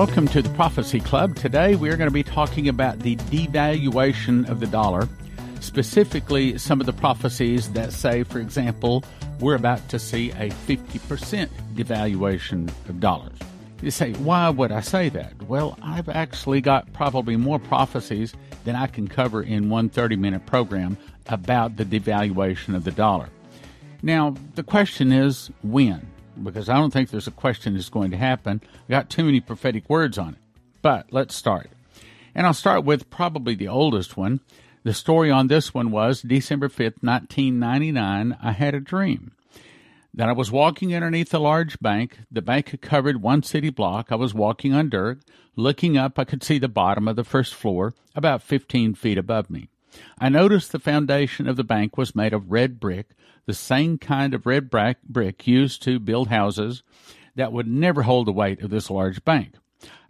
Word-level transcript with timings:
Welcome 0.00 0.28
to 0.28 0.40
the 0.40 0.48
Prophecy 0.54 0.98
Club. 0.98 1.36
Today 1.36 1.74
we 1.74 1.90
are 1.90 1.96
going 1.98 2.08
to 2.08 2.10
be 2.10 2.22
talking 2.22 2.68
about 2.68 3.00
the 3.00 3.16
devaluation 3.16 4.48
of 4.48 4.58
the 4.58 4.66
dollar, 4.66 5.06
specifically 5.60 6.56
some 6.56 6.80
of 6.80 6.86
the 6.86 6.92
prophecies 6.94 7.70
that 7.74 7.92
say, 7.92 8.22
for 8.22 8.38
example, 8.38 9.04
we're 9.40 9.56
about 9.56 9.86
to 9.90 9.98
see 9.98 10.30
a 10.30 10.48
50% 10.48 11.50
devaluation 11.74 12.70
of 12.88 12.98
dollars. 12.98 13.36
You 13.82 13.90
say, 13.90 14.14
why 14.14 14.48
would 14.48 14.72
I 14.72 14.80
say 14.80 15.10
that? 15.10 15.34
Well, 15.42 15.78
I've 15.82 16.08
actually 16.08 16.62
got 16.62 16.90
probably 16.94 17.36
more 17.36 17.58
prophecies 17.58 18.32
than 18.64 18.76
I 18.76 18.86
can 18.86 19.06
cover 19.06 19.42
in 19.42 19.68
one 19.68 19.90
30 19.90 20.16
minute 20.16 20.46
program 20.46 20.96
about 21.26 21.76
the 21.76 21.84
devaluation 21.84 22.74
of 22.74 22.84
the 22.84 22.92
dollar. 22.92 23.28
Now, 24.02 24.34
the 24.54 24.62
question 24.62 25.12
is 25.12 25.50
when? 25.62 26.10
Because 26.42 26.68
I 26.68 26.76
don't 26.76 26.92
think 26.92 27.10
there's 27.10 27.26
a 27.26 27.32
question 27.32 27.74
that's 27.74 27.88
going 27.88 28.10
to 28.10 28.16
happen. 28.16 28.60
I 28.88 28.90
got 28.90 29.10
too 29.10 29.24
many 29.24 29.40
prophetic 29.40 29.88
words 29.88 30.18
on 30.18 30.30
it. 30.30 30.40
But 30.82 31.06
let's 31.10 31.34
start. 31.34 31.70
And 32.34 32.46
I'll 32.46 32.54
start 32.54 32.84
with 32.84 33.10
probably 33.10 33.54
the 33.54 33.68
oldest 33.68 34.16
one. 34.16 34.40
The 34.82 34.94
story 34.94 35.30
on 35.30 35.48
this 35.48 35.74
one 35.74 35.90
was 35.90 36.22
December 36.22 36.68
5th, 36.68 37.02
1999. 37.02 38.38
I 38.42 38.52
had 38.52 38.74
a 38.74 38.80
dream 38.80 39.32
that 40.14 40.28
I 40.28 40.32
was 40.32 40.50
walking 40.50 40.94
underneath 40.94 41.32
a 41.34 41.38
large 41.38 41.78
bank. 41.80 42.18
The 42.30 42.42
bank 42.42 42.80
covered 42.80 43.22
one 43.22 43.42
city 43.42 43.70
block. 43.70 44.10
I 44.10 44.16
was 44.16 44.34
walking 44.34 44.72
on 44.72 44.88
dirt. 44.88 45.20
Looking 45.56 45.96
up, 45.96 46.18
I 46.18 46.24
could 46.24 46.42
see 46.42 46.58
the 46.58 46.68
bottom 46.68 47.08
of 47.08 47.16
the 47.16 47.24
first 47.24 47.54
floor, 47.54 47.94
about 48.14 48.42
15 48.42 48.94
feet 48.94 49.18
above 49.18 49.50
me. 49.50 49.68
I 50.18 50.28
noticed 50.28 50.72
the 50.72 50.78
foundation 50.78 51.48
of 51.48 51.56
the 51.56 51.64
bank 51.64 51.96
was 51.96 52.14
made 52.14 52.32
of 52.32 52.50
red 52.50 52.78
brick, 52.78 53.10
the 53.46 53.54
same 53.54 53.98
kind 53.98 54.34
of 54.34 54.46
red 54.46 54.70
brick 54.70 55.46
used 55.46 55.82
to 55.82 55.98
build 55.98 56.28
houses 56.28 56.82
that 57.36 57.52
would 57.52 57.66
never 57.66 58.02
hold 58.02 58.26
the 58.26 58.32
weight 58.32 58.62
of 58.62 58.70
this 58.70 58.90
large 58.90 59.24
bank. 59.24 59.54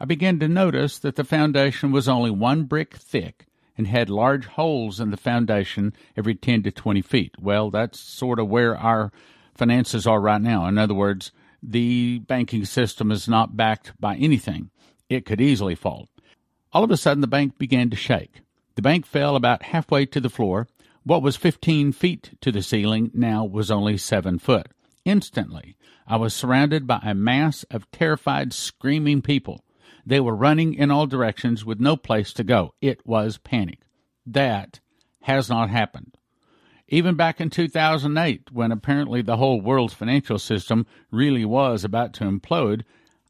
I 0.01 0.05
began 0.05 0.39
to 0.41 0.49
notice 0.49 0.99
that 0.99 1.17
the 1.17 1.25
foundation 1.25 1.93
was 1.93 2.09
only 2.09 2.31
one 2.31 2.65
brick 2.65 2.97
thick 2.97 3.47
and 3.79 3.87
had 3.87 4.11
large 4.11 4.47
holes 4.47 5.01
in 5.01 5.11
the 5.11 5.17
foundation 5.17 5.95
every 6.17 6.35
10 6.35 6.65
to 6.65 6.71
20 6.71 7.03
feet. 7.03 7.35
Well, 7.41 7.71
that's 7.71 7.99
sort 8.01 8.39
of 8.39 8.49
where 8.49 8.77
our 8.77 9.13
finances 9.55 10.07
are 10.07 10.21
right 10.21 10.41
now. 10.41 10.67
In 10.67 10.77
other 10.77 10.95
words, 10.95 11.33
the 11.63 12.19
banking 12.21 12.65
system 12.65 13.11
is 13.11 13.29
not 13.29 13.57
backed 13.57 13.93
by 14.01 14.17
anything. 14.17 14.71
It 15.09 15.25
could 15.25 15.41
easily 15.41 15.75
fall. 15.75 16.09
All 16.73 16.85
of 16.85 16.91
a 16.91 16.97
sudden, 16.97 17.21
the 17.21 17.27
bank 17.27 17.59
began 17.59 17.91
to 17.91 17.97
shake. 17.97 18.41
The 18.81 18.89
bank 18.89 19.05
fell 19.05 19.37
about 19.37 19.65
halfway 19.65 20.07
to 20.07 20.21
the 20.21 20.31
floor, 20.31 20.67
what 21.05 21.21
was 21.21 21.37
15 21.37 21.93
feet 21.93 22.31
to 22.41 22.51
the 22.51 22.63
ceiling 22.63 23.11
now 23.13 23.45
was 23.45 23.71
only 23.71 23.99
7 23.99 24.39
foot. 24.39 24.69
Instantly, 25.05 25.77
I 26.07 26.17
was 26.17 26.33
surrounded 26.33 26.87
by 26.87 27.01
a 27.03 27.13
mass 27.13 27.65
of 27.65 27.91
terrified, 27.91 28.55
screaming 28.55 29.21
people. 29.21 29.67
They 30.07 30.19
were 30.19 30.35
running 30.35 30.73
in 30.73 30.91
all 30.91 31.07
directions 31.07 31.63
with 31.63 31.79
no 31.79 31.95
place 31.95 32.33
to 32.33 32.43
go. 32.43 32.73
It 32.81 33.07
was 33.07 33.37
panic. 33.37 33.81
That 34.25 34.81
has 35.25 35.51
not 35.51 35.69
happened. 35.69 36.17
Even 36.89 37.17
back 37.17 37.39
in 37.39 37.51
2008, 37.51 38.51
when 38.51 38.73
apparently 38.73 39.21
the 39.21 39.37
whole 39.37 39.61
world's 39.61 39.93
financial 39.93 40.39
system 40.39 40.87
really 41.11 41.45
was 41.45 41.85
about 41.85 42.15
to 42.15 42.25
implode, 42.25 42.85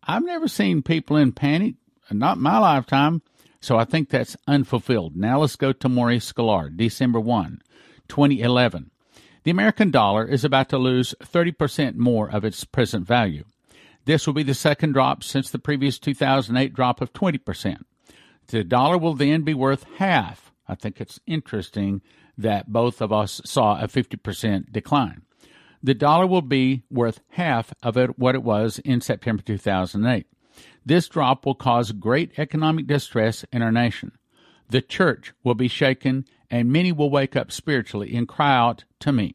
I've 0.05 0.25
never 0.25 0.47
seen 0.47 0.83
people 0.83 1.17
in 1.17 1.33
panic, 1.33 1.75
not 2.09 2.39
my 2.39 2.59
lifetime. 2.59 3.23
So 3.61 3.77
I 3.77 3.85
think 3.85 4.09
that's 4.09 4.37
unfulfilled. 4.47 5.17
Now 5.17 5.41
let's 5.41 5.57
go 5.57 5.73
to 5.73 5.89
Maurice 5.89 6.33
Sklar, 6.33 6.75
December 6.75 7.21
1, 7.21 7.61
2011. 8.09 8.91
The 9.43 9.51
American 9.51 9.91
dollar 9.91 10.27
is 10.27 10.45
about 10.45 10.69
to 10.71 10.79
lose 10.79 11.15
30% 11.23 11.97
more 11.97 12.31
of 12.31 12.45
its 12.45 12.65
present 12.65 13.07
value. 13.07 13.45
This 14.07 14.27
will 14.27 14.35
be 14.35 14.43
the 14.43 14.55
second 14.55 14.93
drop 14.93 15.23
since 15.23 15.51
the 15.51 15.59
previous 15.59 15.99
2008 15.99 16.75
drop 16.75 17.01
of 17.01 17.13
20%. 17.13 17.77
The 18.49 18.65
dollar 18.65 18.99
will 18.99 19.15
then 19.15 19.43
be 19.43 19.55
worth 19.55 19.85
half. 19.97 20.53
I 20.67 20.75
think 20.75 21.01
it's 21.01 21.21
interesting 21.27 22.01
that 22.37 22.73
both 22.73 23.01
of 23.01 23.13
us 23.13 23.41
saw 23.45 23.81
a 23.81 23.89
50% 23.89 24.73
decline. 24.73 25.23
The 25.83 25.95
dollar 25.95 26.27
will 26.27 26.43
be 26.43 26.83
worth 26.91 27.21
half 27.31 27.73
of 27.83 27.97
it, 27.97 28.19
what 28.19 28.35
it 28.35 28.43
was 28.43 28.79
in 28.81 29.01
September 29.01 29.43
2008. 29.43 30.27
This 30.85 31.09
drop 31.09 31.45
will 31.45 31.55
cause 31.55 31.93
great 31.93 32.33
economic 32.39 32.87
distress 32.87 33.45
in 33.53 33.63
our 33.63 33.73
nation. 33.73 34.13
The 34.69 34.81
church 34.81 35.33
will 35.45 35.55
be 35.55 35.69
shaken, 35.69 36.25
and 36.51 36.73
many 36.73 36.93
will 36.93 37.11
wake 37.11 37.37
up 37.37 37.53
spiritually 37.53 38.15
and 38.15 38.29
cry 38.29 38.57
out 38.57 38.85
to 39.01 39.13
me. 39.13 39.35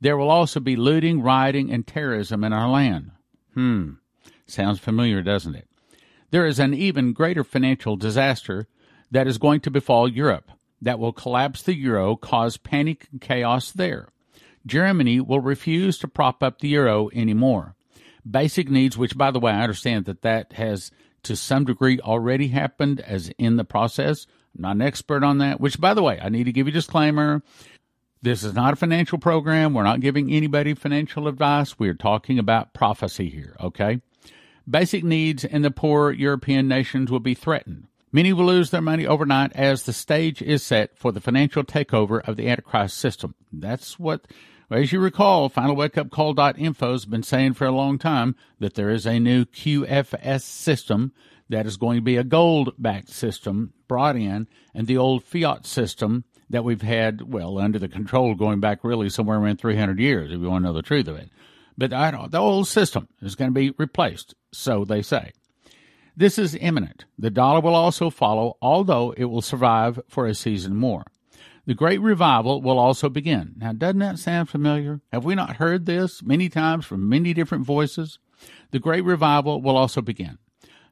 There 0.00 0.16
will 0.16 0.30
also 0.30 0.60
be 0.60 0.76
looting, 0.76 1.22
rioting, 1.22 1.72
and 1.72 1.86
terrorism 1.86 2.44
in 2.44 2.52
our 2.52 2.68
land. 2.68 3.10
Hmm, 3.54 3.92
sounds 4.46 4.78
familiar, 4.78 5.22
doesn't 5.22 5.56
it? 5.56 5.68
There 6.30 6.46
is 6.46 6.58
an 6.58 6.74
even 6.74 7.12
greater 7.12 7.42
financial 7.42 7.96
disaster 7.96 8.68
that 9.10 9.26
is 9.26 9.38
going 9.38 9.60
to 9.60 9.70
befall 9.70 10.06
Europe 10.06 10.50
that 10.80 10.98
will 10.98 11.12
collapse 11.12 11.62
the 11.62 11.74
euro, 11.74 12.14
cause 12.14 12.56
panic 12.56 13.08
and 13.10 13.20
chaos 13.20 13.72
there. 13.72 14.08
Germany 14.64 15.20
will 15.20 15.40
refuse 15.40 15.98
to 15.98 16.08
prop 16.08 16.42
up 16.42 16.60
the 16.60 16.68
euro 16.68 17.10
anymore 17.12 17.74
basic 18.30 18.68
needs, 18.70 18.96
which, 18.98 19.16
by 19.16 19.30
the 19.30 19.40
way, 19.40 19.52
I 19.52 19.62
understand 19.62 20.04
that 20.06 20.22
that 20.22 20.52
has 20.54 20.90
to 21.24 21.36
some 21.36 21.64
degree 21.64 22.00
already 22.00 22.48
happened 22.48 23.00
as 23.00 23.30
in 23.38 23.56
the 23.56 23.64
process. 23.64 24.26
I'm 24.56 24.62
not 24.62 24.76
an 24.76 24.82
expert 24.82 25.24
on 25.24 25.38
that, 25.38 25.60
which, 25.60 25.80
by 25.80 25.94
the 25.94 26.02
way, 26.02 26.18
I 26.20 26.28
need 26.28 26.44
to 26.44 26.52
give 26.52 26.66
you 26.66 26.72
a 26.72 26.74
disclaimer. 26.74 27.42
This 28.22 28.42
is 28.42 28.54
not 28.54 28.72
a 28.72 28.76
financial 28.76 29.18
program. 29.18 29.74
We're 29.74 29.84
not 29.84 30.00
giving 30.00 30.32
anybody 30.32 30.74
financial 30.74 31.28
advice. 31.28 31.78
We're 31.78 31.94
talking 31.94 32.38
about 32.38 32.74
prophecy 32.74 33.28
here, 33.30 33.56
okay? 33.60 34.00
Basic 34.68 35.04
needs 35.04 35.44
in 35.44 35.62
the 35.62 35.70
poor 35.70 36.10
European 36.10 36.68
nations 36.68 37.10
will 37.10 37.20
be 37.20 37.34
threatened. 37.34 37.86
Many 38.10 38.32
will 38.32 38.46
lose 38.46 38.70
their 38.70 38.80
money 38.80 39.06
overnight 39.06 39.52
as 39.52 39.82
the 39.82 39.92
stage 39.92 40.40
is 40.42 40.62
set 40.62 40.96
for 40.96 41.12
the 41.12 41.20
financial 41.20 41.62
takeover 41.62 42.26
of 42.26 42.36
the 42.36 42.48
Antichrist 42.48 42.96
system. 42.96 43.34
That's 43.52 43.98
what 43.98 44.26
as 44.70 44.92
you 44.92 45.00
recall, 45.00 45.48
FinalWakeUpCall.info 45.48 46.92
has 46.92 47.04
been 47.06 47.22
saying 47.22 47.54
for 47.54 47.66
a 47.66 47.72
long 47.72 47.98
time 47.98 48.36
that 48.58 48.74
there 48.74 48.90
is 48.90 49.06
a 49.06 49.18
new 49.18 49.44
QFS 49.44 50.42
system 50.42 51.12
that 51.48 51.66
is 51.66 51.76
going 51.76 51.96
to 51.96 52.02
be 52.02 52.16
a 52.16 52.24
gold 52.24 52.74
backed 52.78 53.08
system 53.08 53.72
brought 53.88 54.16
in, 54.16 54.46
and 54.74 54.86
the 54.86 54.98
old 54.98 55.24
fiat 55.24 55.64
system 55.64 56.24
that 56.50 56.64
we've 56.64 56.82
had, 56.82 57.32
well, 57.32 57.58
under 57.58 57.78
the 57.78 57.88
control 57.88 58.34
going 58.34 58.60
back 58.60 58.84
really 58.84 59.08
somewhere 59.08 59.38
around 59.38 59.58
300 59.58 59.98
years, 59.98 60.30
if 60.30 60.40
you 60.40 60.50
want 60.50 60.62
to 60.64 60.68
know 60.68 60.74
the 60.74 60.82
truth 60.82 61.08
of 61.08 61.16
it. 61.16 61.30
But 61.76 61.90
the 61.90 62.38
old 62.38 62.68
system 62.68 63.08
is 63.22 63.34
going 63.36 63.50
to 63.50 63.54
be 63.54 63.70
replaced, 63.78 64.34
so 64.52 64.84
they 64.84 65.00
say. 65.00 65.32
This 66.16 66.38
is 66.38 66.56
imminent. 66.56 67.04
The 67.18 67.30
dollar 67.30 67.60
will 67.60 67.74
also 67.74 68.10
follow, 68.10 68.56
although 68.60 69.14
it 69.16 69.26
will 69.26 69.40
survive 69.40 70.00
for 70.08 70.26
a 70.26 70.34
season 70.34 70.74
more. 70.74 71.04
The 71.68 71.74
great 71.74 72.00
revival 72.00 72.62
will 72.62 72.78
also 72.78 73.10
begin. 73.10 73.52
Now, 73.58 73.74
doesn't 73.74 73.98
that 73.98 74.18
sound 74.18 74.48
familiar? 74.48 75.02
Have 75.12 75.26
we 75.26 75.34
not 75.34 75.56
heard 75.56 75.84
this 75.84 76.22
many 76.22 76.48
times 76.48 76.86
from 76.86 77.10
many 77.10 77.34
different 77.34 77.66
voices? 77.66 78.18
The 78.70 78.78
great 78.78 79.04
revival 79.04 79.60
will 79.60 79.76
also 79.76 80.00
begin. 80.00 80.38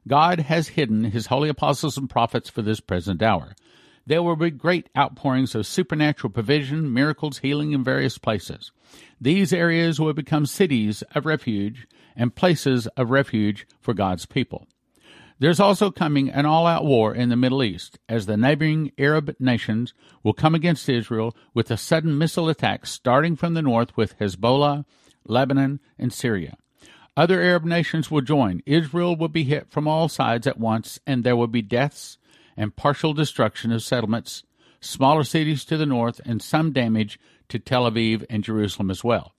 God 0.07 0.41
has 0.41 0.67
hidden 0.67 1.05
his 1.05 1.25
holy 1.25 1.49
apostles 1.49 1.97
and 1.97 2.07
prophets 2.07 2.47
for 2.47 2.61
this 2.61 2.79
present 2.79 3.23
hour. 3.23 3.55
There 4.05 4.21
will 4.21 4.35
be 4.35 4.51
great 4.51 4.87
outpourings 4.95 5.55
of 5.55 5.65
supernatural 5.65 6.31
provision, 6.31 6.93
miracles, 6.93 7.39
healing 7.39 7.71
in 7.71 7.83
various 7.83 8.19
places. 8.19 8.71
These 9.19 9.51
areas 9.51 9.99
will 9.99 10.13
become 10.13 10.45
cities 10.45 11.01
of 11.15 11.25
refuge 11.25 11.87
and 12.15 12.35
places 12.35 12.85
of 12.95 13.09
refuge 13.09 13.65
for 13.81 13.95
God's 13.95 14.27
people. 14.27 14.67
There's 15.39 15.59
also 15.59 15.91
coming 15.91 16.29
an 16.29 16.47
all 16.47 16.65
out 16.65 16.83
war 16.83 17.13
in 17.13 17.29
the 17.29 17.35
Middle 17.35 17.63
East 17.63 17.99
as 18.09 18.25
the 18.25 18.37
neighboring 18.37 18.91
Arab 18.97 19.35
nations 19.39 19.93
will 20.23 20.33
come 20.33 20.55
against 20.55 20.89
Israel 20.89 21.35
with 21.53 21.69
a 21.69 21.77
sudden 21.77 22.17
missile 22.17 22.49
attack 22.49 22.87
starting 22.87 23.35
from 23.35 23.53
the 23.53 23.61
north 23.61 23.95
with 23.95 24.17
Hezbollah, 24.17 24.85
Lebanon, 25.25 25.79
and 25.99 26.11
Syria. 26.11 26.57
Other 27.15 27.39
Arab 27.39 27.65
nations 27.65 28.09
will 28.09 28.21
join. 28.21 28.63
Israel 28.65 29.15
will 29.15 29.27
be 29.27 29.43
hit 29.43 29.69
from 29.69 29.87
all 29.87 30.09
sides 30.09 30.47
at 30.47 30.59
once, 30.59 30.99
and 31.05 31.23
there 31.23 31.35
will 31.35 31.47
be 31.47 31.61
deaths 31.61 32.17
and 32.55 32.75
partial 32.75 33.13
destruction 33.13 33.71
of 33.71 33.83
settlements, 33.83 34.43
smaller 34.81 35.23
cities 35.23 35.65
to 35.65 35.77
the 35.77 35.85
north, 35.85 36.19
and 36.25 36.41
some 36.41 36.71
damage 36.71 37.19
to 37.49 37.59
Tel 37.59 37.89
Aviv 37.89 38.25
and 38.27 38.43
Jerusalem 38.43 38.89
as 38.89 39.03
well. 39.03 39.33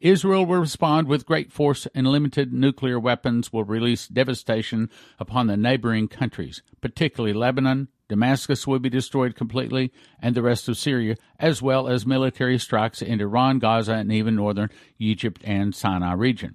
Israel 0.00 0.44
will 0.44 0.60
respond 0.60 1.08
with 1.08 1.26
great 1.26 1.50
force 1.50 1.86
and 1.94 2.06
limited 2.06 2.52
nuclear 2.52 2.98
weapons 3.00 3.52
will 3.52 3.64
release 3.64 4.06
devastation 4.06 4.90
upon 5.18 5.46
the 5.46 5.56
neighboring 5.56 6.08
countries, 6.08 6.62
particularly 6.80 7.32
Lebanon. 7.32 7.88
Damascus 8.08 8.66
will 8.66 8.78
be 8.78 8.88
destroyed 8.88 9.34
completely, 9.34 9.92
and 10.20 10.34
the 10.34 10.42
rest 10.42 10.68
of 10.68 10.76
Syria, 10.76 11.16
as 11.40 11.60
well 11.60 11.88
as 11.88 12.06
military 12.06 12.58
strikes 12.58 13.02
in 13.02 13.20
Iran, 13.20 13.58
Gaza, 13.58 13.94
and 13.94 14.12
even 14.12 14.36
northern 14.36 14.70
Egypt 14.98 15.42
and 15.44 15.74
Sinai 15.74 16.12
region. 16.12 16.54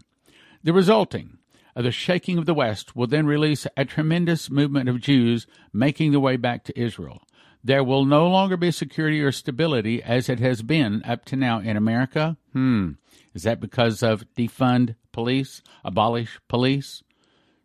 The 0.64 0.72
resulting 0.72 1.40
of 1.76 1.84
the 1.84 1.92
shaking 1.92 2.38
of 2.38 2.46
the 2.46 2.54
West 2.54 2.96
will 2.96 3.08
then 3.08 3.26
release 3.26 3.68
a 3.76 3.86
tremendous 3.86 4.50
movement 4.50 4.88
of 4.88 5.02
Jews 5.02 5.48
making 5.74 6.12
their 6.12 6.20
way 6.20 6.38
back 6.38 6.64
to 6.66 6.80
Israel. 6.80 7.22
There 7.64 7.84
will 7.84 8.06
no 8.06 8.28
longer 8.28 8.58
be 8.58 8.72
security 8.72 9.22
or 9.22 9.32
stability 9.32 10.02
as 10.02 10.30
it 10.30 10.40
has 10.40 10.62
been 10.62 11.04
up 11.06 11.26
to 11.26 11.36
now 11.36 11.60
in 11.60 11.78
America. 11.78 12.38
Hmm. 12.54 12.92
Is 13.34 13.44
that 13.44 13.60
because 13.60 14.02
of 14.02 14.26
defund 14.36 14.96
police, 15.12 15.62
abolish 15.84 16.40
police? 16.48 17.04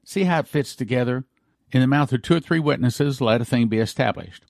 See 0.04 0.24
how 0.24 0.40
it 0.40 0.48
fits 0.48 0.76
together? 0.76 1.24
In 1.72 1.80
the 1.80 1.86
mouth 1.86 2.12
of 2.12 2.22
two 2.22 2.36
or 2.36 2.40
three 2.40 2.60
witnesses, 2.60 3.20
let 3.20 3.40
a 3.40 3.44
thing 3.44 3.68
be 3.68 3.78
established. 3.78 4.44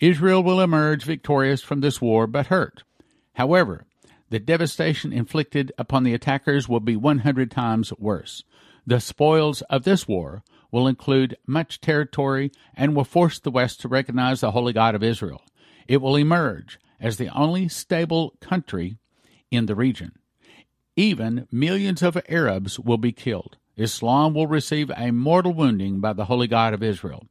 Israel 0.00 0.42
will 0.42 0.60
emerge 0.60 1.04
victorious 1.04 1.62
from 1.62 1.80
this 1.80 2.00
war, 2.00 2.26
but 2.26 2.48
hurt. 2.48 2.82
However, 3.34 3.86
the 4.30 4.38
devastation 4.38 5.12
inflicted 5.12 5.72
upon 5.78 6.04
the 6.04 6.12
attackers 6.12 6.68
will 6.68 6.80
be 6.80 6.96
100 6.96 7.50
times 7.50 7.92
worse. 7.98 8.44
The 8.86 9.00
spoils 9.00 9.62
of 9.62 9.84
this 9.84 10.06
war 10.06 10.42
will 10.70 10.86
include 10.86 11.36
much 11.46 11.80
territory 11.80 12.52
and 12.74 12.94
will 12.94 13.04
force 13.04 13.38
the 13.38 13.50
West 13.50 13.80
to 13.80 13.88
recognize 13.88 14.40
the 14.40 14.50
Holy 14.50 14.72
God 14.72 14.94
of 14.94 15.02
Israel. 15.02 15.42
It 15.86 16.02
will 16.02 16.16
emerge 16.16 16.78
as 17.00 17.16
the 17.16 17.28
only 17.28 17.68
stable 17.68 18.34
country 18.40 18.98
in 19.50 19.66
the 19.66 19.74
region. 19.74 20.12
Even 20.96 21.46
millions 21.50 22.02
of 22.02 22.20
Arabs 22.28 22.78
will 22.78 22.98
be 22.98 23.12
killed. 23.12 23.56
Islam 23.76 24.34
will 24.34 24.48
receive 24.48 24.90
a 24.96 25.12
mortal 25.12 25.54
wounding 25.54 26.00
by 26.00 26.12
the 26.12 26.24
Holy 26.24 26.48
God 26.48 26.74
of 26.74 26.82
Israel. 26.82 27.26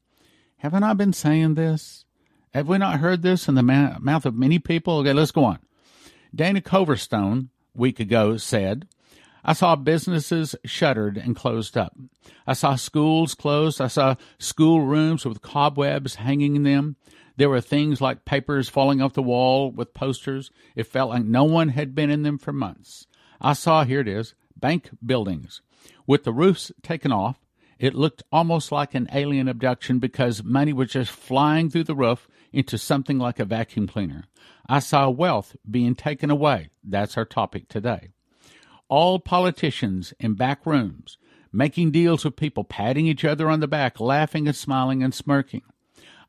Have 0.57 0.74
I 0.74 0.80
not 0.80 0.98
been 0.98 1.13
saying 1.13 1.56
this? 1.56 2.06
Have 2.54 2.68
we 2.68 2.78
not 2.78 3.00
heard 3.00 3.22
this 3.22 3.48
in 3.48 3.56
the 3.56 3.62
mouth 3.62 4.25
of 4.25 4.33
many 4.33 4.57
people? 4.57 5.00
Okay, 5.00 5.13
let's 5.13 5.31
go 5.31 5.44
on. 5.44 5.60
Dana 6.33 6.62
Coverstone, 6.62 7.50
week 7.75 8.00
ago, 8.00 8.38
said, 8.38 8.88
I 9.50 9.54
saw 9.54 9.78
businesses 9.78 10.58
shuttered 10.66 11.18
and 11.18 11.34
closed 11.34 11.78
up. 11.78 11.96
I 12.46 12.52
saw 12.52 12.76
schools 12.76 13.34
closed. 13.34 13.80
I 13.80 13.88
saw 13.88 14.16
schoolrooms 14.40 15.26
with 15.26 15.42
cobwebs 15.42 16.16
hanging 16.16 16.58
in 16.58 16.64
them. 16.64 16.98
There 17.38 17.50
were 17.50 17.62
things 17.62 18.02
like 18.02 18.26
papers 18.26 18.68
falling 18.68 19.02
off 19.02 19.14
the 19.14 19.24
wall 19.24 19.72
with 19.72 19.94
posters. 19.94 20.52
It 20.76 20.88
felt 20.88 21.12
like 21.12 21.24
no 21.24 21.46
one 21.46 21.70
had 21.70 21.96
been 21.96 22.10
in 22.10 22.24
them 22.24 22.38
for 22.38 22.52
months. 22.52 23.08
I 23.40 23.54
saw, 23.54 23.86
here 23.86 24.02
it 24.02 24.08
is, 24.10 24.36
bank 24.58 24.90
buildings. 25.06 25.62
With 26.06 26.26
the 26.26 26.34
roofs 26.34 26.74
taken 26.84 27.14
off, 27.14 27.40
it 27.80 27.96
looked 27.96 28.24
almost 28.34 28.72
like 28.72 28.96
an 28.96 29.08
alien 29.14 29.48
abduction 29.48 30.00
because 30.00 30.44
money 30.44 30.74
was 30.74 30.92
just 30.92 31.12
flying 31.12 31.70
through 31.70 31.86
the 31.86 31.96
roof 31.96 32.28
into 32.52 32.78
something 32.78 33.18
like 33.18 33.40
a 33.40 33.46
vacuum 33.46 33.88
cleaner. 33.88 34.26
I 34.68 34.80
saw 34.80 35.10
wealth 35.10 35.56
being 35.70 35.96
taken 35.96 36.30
away. 36.30 36.72
That's 36.84 37.16
our 37.16 37.26
topic 37.26 37.70
today. 37.70 38.10
All 38.89 39.19
politicians 39.19 40.13
in 40.19 40.34
back 40.36 40.66
rooms, 40.66 41.18
making 41.51 41.92
deals 41.92 42.24
with 42.24 42.36
people, 42.36 42.63
patting 42.63 43.07
each 43.07 43.25
other 43.25 43.50
on 43.50 43.60
the 43.60 43.68
back, 43.68 44.00
laughing 44.00 44.48
and 44.48 44.56
smiling 44.56 45.04
and 45.04 45.13
smirking. 45.13 45.63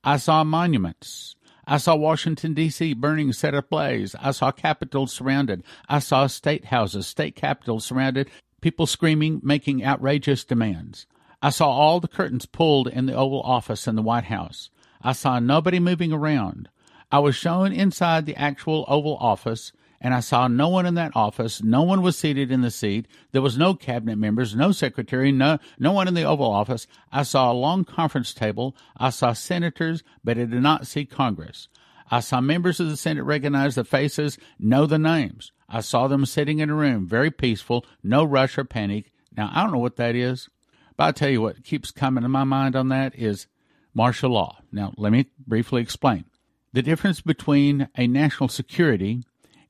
I 0.02 0.16
saw 0.16 0.44
monuments. 0.44 1.37
I 1.66 1.76
saw 1.76 1.94
Washington, 1.96 2.55
D.C. 2.55 2.94
burning 2.94 3.32
set 3.32 3.55
ablaze. 3.55 4.16
I 4.20 4.31
saw 4.31 4.50
capitals 4.50 5.12
surrounded. 5.12 5.62
I 5.88 5.99
saw 5.99 6.26
state 6.26 6.66
houses, 6.66 7.06
state 7.06 7.37
capitals 7.37 7.84
surrounded, 7.84 8.31
people 8.61 8.87
screaming, 8.87 9.40
making 9.44 9.84
outrageous 9.84 10.44
demands. 10.44 11.06
I 11.43 11.50
saw 11.50 11.69
all 11.69 12.00
the 12.00 12.08
curtains 12.08 12.46
pulled 12.46 12.88
in 12.88 13.06
the 13.06 13.14
Oval 13.14 13.43
Office 13.43 13.87
in 13.87 13.96
the 13.96 14.02
White 14.02 14.25
House. 14.25 14.70
I 15.02 15.12
saw 15.12 15.38
nobody 15.38 15.78
moving 15.78 16.12
around. 16.12 16.69
I 17.12 17.20
was 17.20 17.37
shown 17.37 17.72
inside 17.72 18.26
the 18.26 18.37
actual 18.37 18.84
Oval 18.88 19.16
Office 19.19 19.72
and 20.00 20.15
I 20.15 20.21
saw 20.21 20.47
no 20.47 20.69
one 20.69 20.87
in 20.87 20.95
that 20.95 21.12
office. 21.15 21.62
No 21.62 21.83
one 21.83 22.03
was 22.03 22.17
seated 22.17 22.53
in 22.53 22.61
the 22.61 22.71
seat. 22.71 23.06
There 23.33 23.43
was 23.43 23.59
no 23.59 23.75
cabinet 23.75 24.17
members, 24.17 24.55
no 24.55 24.73
secretary, 24.73 25.33
no, 25.33 25.59
no 25.79 25.93
one 25.93 26.09
in 26.09 26.15
the 26.15 26.25
Oval 26.25 26.50
Office. 26.50 26.87
I 27.11 27.25
saw 27.25 27.50
a 27.50 27.55
long 27.55 27.85
conference 27.85 28.33
table. 28.33 28.77
I 28.97 29.11
saw 29.11 29.33
senators, 29.33 30.05
but 30.23 30.39
I 30.39 30.45
did 30.45 30.62
not 30.62 30.87
see 30.87 31.05
Congress. 31.05 31.69
I 32.11 32.21
saw 32.21 32.41
members 32.41 32.81
of 32.81 32.89
the 32.89 32.97
Senate 32.97 33.25
recognize 33.25 33.75
the 33.75 33.85
faces, 33.85 34.39
know 34.59 34.87
the 34.87 34.99
names. 34.99 35.53
I 35.69 35.81
saw 35.81 36.09
them 36.09 36.25
sitting 36.25 36.61
in 36.61 36.71
a 36.71 36.75
room, 36.75 37.06
very 37.06 37.31
peaceful, 37.31 37.85
no 38.03 38.25
rush 38.25 38.56
or 38.56 38.65
panic. 38.65 39.12
Now, 39.37 39.50
I 39.53 39.62
don't 39.62 39.73
know 39.73 39.79
what 39.79 39.97
that 39.97 40.15
is, 40.15 40.49
but 40.97 41.05
I'll 41.05 41.12
tell 41.12 41.29
you 41.29 41.43
what 41.43 41.65
keeps 41.65 41.91
coming 41.91 42.23
to 42.23 42.29
my 42.29 42.45
mind 42.45 42.75
on 42.75 42.89
that 42.89 43.15
is 43.15 43.47
martial 43.93 44.31
law. 44.31 44.59
Now, 44.73 44.95
let 44.97 45.12
me 45.12 45.27
briefly 45.47 45.83
explain. 45.83 46.25
The 46.73 46.83
difference 46.83 47.21
between 47.21 47.89
a 47.97 48.06
national 48.06 48.49
security 48.49 49.23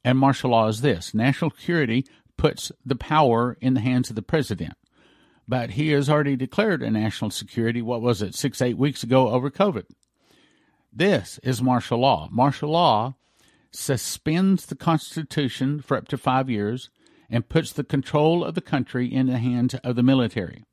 and 0.09 0.19
martial 0.19 0.53
law 0.53 0.67
is 0.69 0.81
this 0.81 1.13
national 1.13 1.51
security 1.51 2.07
puts 2.39 2.73
the 2.83 2.97
power 2.97 3.59
in 3.61 3.75
the 3.75 3.81
hands 3.81 4.09
of 4.09 4.17
the 4.17 4.23
president. 4.23 4.73
But 5.47 5.73
he 5.73 5.91
has 5.91 6.09
already 6.09 6.35
declared 6.35 6.83
a 6.83 6.91
national 6.91 7.31
security, 7.31 7.83
what 7.83 8.01
was 8.01 8.23
it, 8.23 8.35
six, 8.35 8.63
eight 8.63 8.79
weeks 8.79 9.03
ago 9.03 9.29
over 9.29 9.51
COVID. 9.51 9.85
This 10.91 11.39
is 11.43 11.61
martial 11.61 11.99
law. 11.99 12.31
Martial 12.33 12.71
law 12.71 13.17
suspends 13.71 14.65
the 14.65 14.77
Constitution 14.77 15.83
for 15.83 15.99
up 15.99 16.09
to 16.09 16.17
five 16.17 16.49
years 16.49 16.89
and 17.29 17.51
puts 17.51 17.71
the 17.71 17.85
control 17.85 18.43
of 18.43 18.55
the 18.55 18.63
country 18.63 19.13
in 19.13 19.27
the 19.27 19.37
hands 19.37 19.75
of 19.75 19.95
the 19.95 20.03
military. 20.03 20.65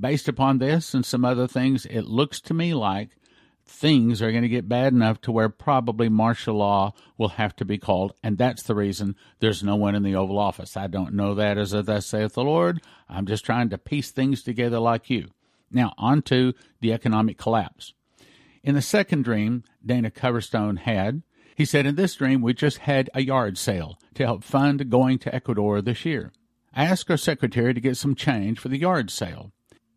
Based 0.00 0.28
upon 0.28 0.56
this 0.56 0.94
and 0.94 1.04
some 1.04 1.26
other 1.26 1.46
things, 1.46 1.84
it 1.84 2.06
looks 2.06 2.40
to 2.40 2.54
me 2.54 2.72
like 2.72 3.10
things 3.72 4.20
are 4.20 4.30
going 4.30 4.42
to 4.42 4.48
get 4.48 4.68
bad 4.68 4.92
enough 4.92 5.20
to 5.22 5.32
where 5.32 5.48
probably 5.48 6.08
martial 6.08 6.56
law 6.56 6.92
will 7.16 7.30
have 7.30 7.56
to 7.56 7.64
be 7.64 7.78
called, 7.78 8.12
and 8.22 8.38
that's 8.38 8.62
the 8.62 8.74
reason 8.74 9.16
there's 9.40 9.62
no 9.62 9.76
one 9.76 9.94
in 9.94 10.02
the 10.02 10.14
Oval 10.14 10.38
Office. 10.38 10.76
I 10.76 10.86
don't 10.86 11.14
know 11.14 11.34
that 11.34 11.58
as 11.58 11.72
a 11.72 11.82
thus 11.82 12.06
saith 12.06 12.34
the 12.34 12.44
Lord. 12.44 12.80
I'm 13.08 13.26
just 13.26 13.44
trying 13.44 13.70
to 13.70 13.78
piece 13.78 14.10
things 14.10 14.42
together 14.42 14.78
like 14.78 15.10
you. 15.10 15.30
Now, 15.70 15.94
on 15.96 16.22
to 16.22 16.52
the 16.80 16.92
economic 16.92 17.38
collapse. 17.38 17.94
In 18.62 18.74
the 18.74 18.82
second 18.82 19.24
dream 19.24 19.64
Dana 19.84 20.10
Coverstone 20.10 20.78
had, 20.78 21.22
he 21.56 21.64
said, 21.64 21.86
In 21.86 21.96
this 21.96 22.14
dream, 22.14 22.42
we 22.42 22.54
just 22.54 22.78
had 22.78 23.10
a 23.14 23.22
yard 23.22 23.58
sale 23.58 23.98
to 24.14 24.24
help 24.24 24.44
fund 24.44 24.90
going 24.90 25.18
to 25.20 25.34
Ecuador 25.34 25.80
this 25.80 26.04
year. 26.04 26.32
I 26.74 26.84
asked 26.84 27.10
our 27.10 27.16
secretary 27.16 27.74
to 27.74 27.80
get 27.80 27.96
some 27.96 28.14
change 28.14 28.58
for 28.58 28.68
the 28.68 28.78
yard 28.78 29.10
sale 29.10 29.52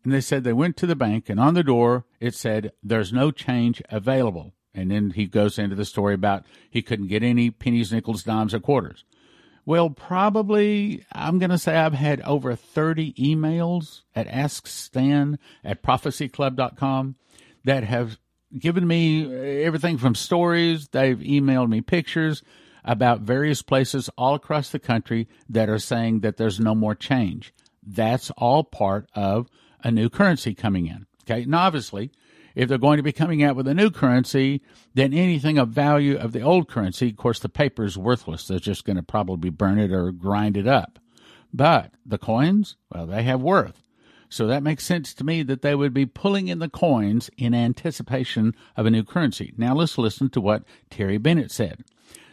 and 0.06 0.14
they 0.14 0.20
said 0.20 0.44
they 0.44 0.52
went 0.52 0.76
to 0.76 0.86
the 0.86 0.94
bank 0.94 1.28
and 1.28 1.40
on 1.40 1.54
the 1.54 1.64
door 1.64 2.04
it 2.20 2.32
said 2.32 2.70
there's 2.80 3.12
no 3.12 3.32
change 3.32 3.82
available. 3.88 4.54
And 4.72 4.92
then 4.92 5.10
he 5.10 5.26
goes 5.26 5.58
into 5.58 5.74
the 5.74 5.84
story 5.84 6.14
about 6.14 6.46
he 6.70 6.80
couldn't 6.80 7.08
get 7.08 7.24
any 7.24 7.50
pennies 7.50 7.92
nickels 7.92 8.22
dimes 8.22 8.54
or 8.54 8.60
quarters. 8.60 9.04
Well 9.64 9.90
probably 9.90 11.04
i'm 11.10 11.40
going 11.40 11.50
to 11.50 11.58
say 11.58 11.74
i've 11.74 11.94
had 11.94 12.20
over 12.20 12.54
30 12.54 13.14
emails 13.14 14.02
at 14.14 14.28
askstan 14.28 15.38
at 15.64 15.82
prophecyclub.com 15.82 17.16
that 17.64 17.82
have 17.82 18.16
given 18.56 18.86
me 18.86 19.64
everything 19.64 19.98
from 19.98 20.14
stories. 20.14 20.86
They've 20.86 21.18
emailed 21.18 21.68
me 21.68 21.80
pictures 21.80 22.44
about 22.84 23.22
various 23.22 23.60
places 23.60 24.08
all 24.16 24.36
across 24.36 24.70
the 24.70 24.78
country 24.78 25.26
that 25.48 25.68
are 25.68 25.80
saying 25.80 26.20
that 26.20 26.36
there's 26.36 26.60
no 26.60 26.76
more 26.76 26.94
change. 26.94 27.52
That's 27.84 28.30
all 28.36 28.62
part 28.62 29.08
of 29.16 29.48
a 29.86 29.90
new 29.92 30.10
currency 30.10 30.52
coming 30.52 30.88
in. 30.88 31.06
Okay. 31.22 31.44
Now, 31.44 31.60
obviously, 31.60 32.10
if 32.56 32.68
they're 32.68 32.76
going 32.76 32.96
to 32.96 33.04
be 33.04 33.12
coming 33.12 33.44
out 33.44 33.54
with 33.54 33.68
a 33.68 33.74
new 33.74 33.88
currency, 33.88 34.60
then 34.94 35.14
anything 35.14 35.58
of 35.58 35.68
value 35.68 36.18
of 36.18 36.32
the 36.32 36.40
old 36.40 36.68
currency, 36.68 37.10
of 37.10 37.16
course, 37.16 37.38
the 37.38 37.48
paper 37.48 37.84
is 37.84 37.96
worthless. 37.96 38.48
They're 38.48 38.58
just 38.58 38.84
going 38.84 38.96
to 38.96 39.02
probably 39.04 39.48
burn 39.48 39.78
it 39.78 39.92
or 39.92 40.10
grind 40.10 40.56
it 40.56 40.66
up. 40.66 40.98
But 41.54 41.92
the 42.04 42.18
coins, 42.18 42.76
well, 42.92 43.06
they 43.06 43.22
have 43.22 43.40
worth. 43.40 43.84
So 44.28 44.48
that 44.48 44.64
makes 44.64 44.82
sense 44.82 45.14
to 45.14 45.24
me 45.24 45.44
that 45.44 45.62
they 45.62 45.76
would 45.76 45.94
be 45.94 46.04
pulling 46.04 46.48
in 46.48 46.58
the 46.58 46.68
coins 46.68 47.30
in 47.36 47.54
anticipation 47.54 48.56
of 48.76 48.86
a 48.86 48.90
new 48.90 49.04
currency. 49.04 49.54
Now 49.56 49.72
let's 49.72 49.98
listen 49.98 50.30
to 50.30 50.40
what 50.40 50.64
Terry 50.90 51.16
Bennett 51.16 51.52
said. 51.52 51.84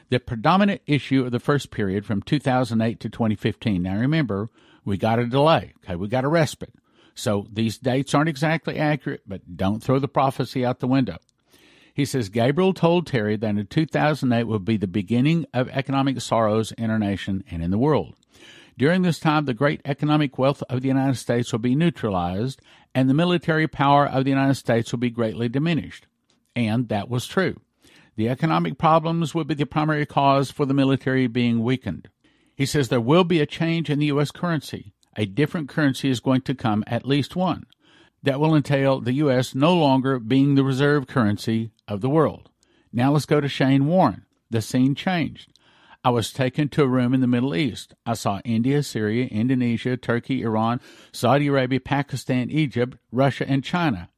The 0.10 0.20
predominant 0.20 0.82
issue 0.88 1.24
of 1.24 1.32
the 1.32 1.40
first 1.40 1.70
period 1.70 2.04
from 2.04 2.24
2008 2.24 3.00
to 3.00 3.10
2015. 3.10 3.84
Now 3.84 4.00
remember, 4.00 4.50
we 4.84 4.98
got 4.98 5.20
a 5.20 5.28
delay. 5.28 5.74
Okay, 5.84 5.96
we 5.96 6.08
got 6.08 6.26
a 6.26 6.30
respite. 6.30 6.74
So 7.16 7.48
these 7.52 7.78
dates 7.78 8.14
aren't 8.14 8.30
exactly 8.30 8.78
accurate, 8.78 9.22
but 9.28 9.56
don't 9.56 9.84
throw 9.84 10.00
the 10.00 10.08
prophecy 10.08 10.66
out 10.66 10.80
the 10.80 10.88
window. 10.88 11.18
He 11.94 12.06
says 12.06 12.30
Gabriel 12.30 12.74
told 12.74 13.06
Terry 13.06 13.36
that 13.38 13.56
in 13.56 13.68
2008 13.68 14.46
would 14.46 14.66
be 14.66 14.78
the 14.78 14.88
beginning 14.88 15.46
of 15.54 15.70
economic 15.70 16.20
sorrows 16.22 16.72
in 16.72 16.90
our 16.90 16.98
nation 16.98 17.44
and 17.52 17.62
in 17.64 17.70
the 17.70 17.78
world. 17.78 18.16
During 18.76 19.04
this 19.04 19.20
time, 19.20 19.46
the 19.46 19.54
great 19.54 19.82
economic 19.86 20.40
wealth 20.40 20.64
of 20.68 20.82
the 20.82 20.88
United 20.88 21.18
States 21.18 21.52
will 21.52 21.60
be 21.60 21.76
neutralized, 21.76 22.60
and 22.96 23.08
the 23.08 23.14
military 23.14 23.68
power 23.68 24.08
of 24.08 24.24
the 24.24 24.32
United 24.32 24.56
States 24.56 24.92
will 24.92 25.00
be 25.00 25.12
greatly 25.12 25.48
diminished. 25.48 26.08
And 26.56 26.90
that 26.90 27.10
was 27.10 27.28
true. 27.28 27.62
The 28.16 28.30
economic 28.30 28.80
problems 28.80 29.36
would 29.36 29.48
be 29.48 29.54
the 29.54 29.66
primary 29.66 30.08
cause 30.08 30.50
for 30.50 30.66
the 30.66 30.74
military 30.74 31.28
being 31.28 31.64
weakened. 31.64 32.10
He 32.56 32.66
says 32.66 32.90
there 32.90 33.00
will 33.02 33.24
be 33.24 33.40
a 33.40 33.46
change 33.46 33.92
in 33.92 34.00
the 34.00 34.08
U.S. 34.08 34.32
currency 34.32 34.94
a 35.16 35.26
different 35.26 35.70
currency 35.70 36.10
is 36.10 36.20
going 36.20 36.42
to 36.42 36.56
come, 36.56 36.84
at 36.88 37.06
least 37.06 37.36
one. 37.36 37.66
That 38.24 38.40
will 38.40 38.56
entail 38.56 39.02
the 39.02 39.14
U.S. 39.14 39.54
no 39.54 39.76
longer 39.76 40.20
being 40.20 40.56
the 40.56 40.64
reserve 40.64 41.08
currency 41.08 41.72
of 41.88 42.02
the 42.02 42.10
world. 42.10 42.50
Now 42.92 43.12
let's 43.12 43.26
go 43.26 43.42
to 43.42 43.48
Shane 43.48 43.86
Warren. 43.86 44.26
The 44.50 44.62
scene 44.62 44.96
changed. 44.96 45.50
I 46.06 46.10
was 46.10 46.34
taken 46.34 46.68
to 46.70 46.84
a 46.84 46.88
room 46.88 47.14
in 47.14 47.22
the 47.22 47.28
Middle 47.28 47.56
East. 47.56 47.94
I 48.06 48.14
saw 48.14 48.42
India, 48.44 48.84
Syria, 48.84 49.26
Indonesia, 49.26 49.96
Turkey, 49.96 50.42
Iran, 50.42 50.82
Saudi 51.12 51.48
Arabia, 51.48 51.80
Pakistan, 51.80 52.52
Egypt, 52.52 52.98
Russia, 53.12 53.50
and 53.50 53.64
China. 53.64 54.10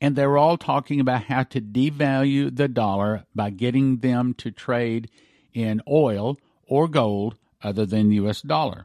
And 0.00 0.14
they 0.14 0.26
were 0.26 0.38
all 0.38 0.58
talking 0.58 1.00
about 1.00 1.24
how 1.24 1.44
to 1.44 1.60
devalue 1.60 2.54
the 2.54 2.68
dollar 2.68 3.24
by 3.34 3.50
getting 3.50 3.98
them 3.98 4.34
to 4.34 4.50
trade 4.50 5.10
in 5.54 5.80
oil 5.88 6.38
or 6.66 6.88
gold 6.88 7.36
other 7.62 7.86
than 7.86 8.08
the 8.08 8.16
U.S. 8.16 8.42
dollar. 8.42 8.84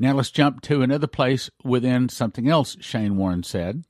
Now 0.00 0.14
let's 0.14 0.30
jump 0.30 0.62
to 0.62 0.80
another 0.80 1.06
place 1.06 1.50
within 1.62 2.08
something 2.08 2.48
else 2.48 2.74
Shane 2.80 3.18
Warren 3.18 3.42
said. 3.42 3.84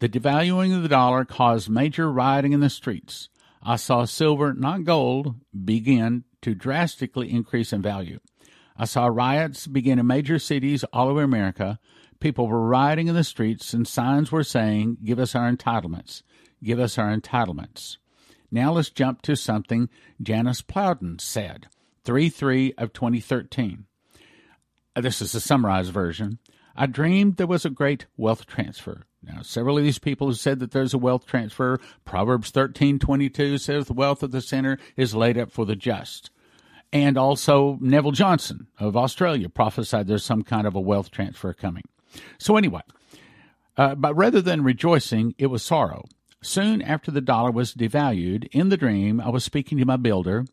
The 0.00 0.08
devaluing 0.08 0.76
of 0.76 0.82
the 0.82 0.88
dollar 0.88 1.24
caused 1.24 1.70
major 1.70 2.12
rioting 2.12 2.52
in 2.52 2.60
the 2.60 2.68
streets. 2.68 3.30
I 3.62 3.76
saw 3.76 4.04
silver, 4.04 4.52
not 4.52 4.84
gold, 4.84 5.34
begin 5.64 6.24
to 6.42 6.54
drastically 6.54 7.32
increase 7.32 7.72
in 7.72 7.80
value. 7.80 8.20
I 8.76 8.84
saw 8.84 9.06
riots 9.06 9.66
begin 9.66 9.98
in 9.98 10.06
major 10.06 10.38
cities 10.38 10.84
all 10.92 11.08
over 11.08 11.22
America. 11.22 11.78
People 12.20 12.48
were 12.48 12.68
rioting 12.68 13.08
in 13.08 13.14
the 13.14 13.24
streets, 13.24 13.72
and 13.72 13.88
signs 13.88 14.30
were 14.30 14.44
saying, 14.44 14.98
Give 15.02 15.18
us 15.18 15.34
our 15.34 15.50
entitlements. 15.50 16.22
Give 16.62 16.78
us 16.78 16.98
our 16.98 17.16
entitlements. 17.16 17.96
Now 18.50 18.74
let's 18.74 18.90
jump 18.90 19.22
to 19.22 19.34
something 19.34 19.88
Janice 20.20 20.60
Plowden 20.60 21.18
said, 21.18 21.68
3 22.04 22.28
3 22.28 22.74
of 22.76 22.92
2013. 22.92 23.86
Uh, 24.96 25.02
this 25.02 25.20
is 25.20 25.32
the 25.32 25.40
summarized 25.40 25.92
version. 25.92 26.38
I 26.74 26.86
dreamed 26.86 27.36
there 27.36 27.46
was 27.46 27.64
a 27.64 27.70
great 27.70 28.06
wealth 28.16 28.46
transfer. 28.46 29.02
Now, 29.22 29.42
several 29.42 29.76
of 29.76 29.84
these 29.84 29.98
people 29.98 30.28
have 30.28 30.38
said 30.38 30.58
that 30.60 30.70
there's 30.70 30.94
a 30.94 30.98
wealth 30.98 31.26
transfer. 31.26 31.78
Proverbs 32.04 32.50
13:22 32.50 33.58
says 33.58 33.86
the 33.86 33.92
wealth 33.92 34.22
of 34.22 34.30
the 34.30 34.40
sinner 34.40 34.78
is 34.96 35.14
laid 35.14 35.36
up 35.36 35.50
for 35.50 35.66
the 35.66 35.76
just. 35.76 36.30
And 36.92 37.18
also 37.18 37.78
Neville 37.80 38.12
Johnson 38.12 38.68
of 38.78 38.96
Australia 38.96 39.48
prophesied 39.48 40.06
there's 40.06 40.24
some 40.24 40.42
kind 40.42 40.66
of 40.66 40.74
a 40.74 40.80
wealth 40.80 41.10
transfer 41.10 41.52
coming. 41.52 41.84
So 42.38 42.56
anyway, 42.56 42.82
uh, 43.76 43.96
but 43.96 44.14
rather 44.14 44.40
than 44.40 44.62
rejoicing, 44.62 45.34
it 45.36 45.48
was 45.48 45.62
sorrow. 45.62 46.04
Soon 46.46 46.80
after 46.80 47.10
the 47.10 47.20
dollar 47.20 47.50
was 47.50 47.74
devalued, 47.74 48.46
in 48.52 48.68
the 48.68 48.76
dream, 48.76 49.20
I 49.20 49.30
was 49.30 49.42
speaking 49.42 49.78
to 49.78 49.84
my 49.84 49.96
builder, 49.96 50.44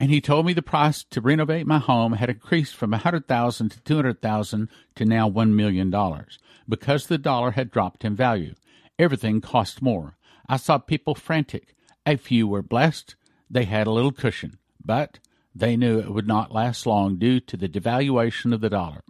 and 0.00 0.10
he 0.10 0.18
told 0.18 0.46
me 0.46 0.54
the 0.54 0.62
price 0.62 1.04
to 1.04 1.20
renovate 1.20 1.66
my 1.66 1.78
home 1.78 2.14
had 2.14 2.30
increased 2.30 2.74
from 2.74 2.94
a 2.94 2.98
hundred 2.98 3.28
thousand 3.28 3.68
to 3.72 3.80
two 3.82 3.96
hundred 3.96 4.22
thousand 4.22 4.70
to 4.94 5.04
now 5.04 5.28
one 5.28 5.54
million 5.54 5.90
dollars 5.90 6.38
because 6.66 7.06
the 7.06 7.18
dollar 7.18 7.50
had 7.50 7.70
dropped 7.70 8.02
in 8.02 8.16
value. 8.16 8.54
Everything 8.98 9.42
cost 9.42 9.82
more. 9.82 10.16
I 10.48 10.56
saw 10.56 10.78
people 10.78 11.14
frantic. 11.14 11.74
A 12.06 12.16
few 12.16 12.48
were 12.48 12.62
blessed; 12.62 13.14
they 13.50 13.66
had 13.66 13.86
a 13.86 13.92
little 13.92 14.10
cushion, 14.10 14.56
but 14.82 15.18
they 15.54 15.76
knew 15.76 15.98
it 15.98 16.14
would 16.14 16.26
not 16.26 16.50
last 16.50 16.86
long 16.86 17.18
due 17.18 17.40
to 17.40 17.58
the 17.58 17.68
devaluation 17.68 18.54
of 18.54 18.62
the 18.62 18.70
dollar. 18.70 19.02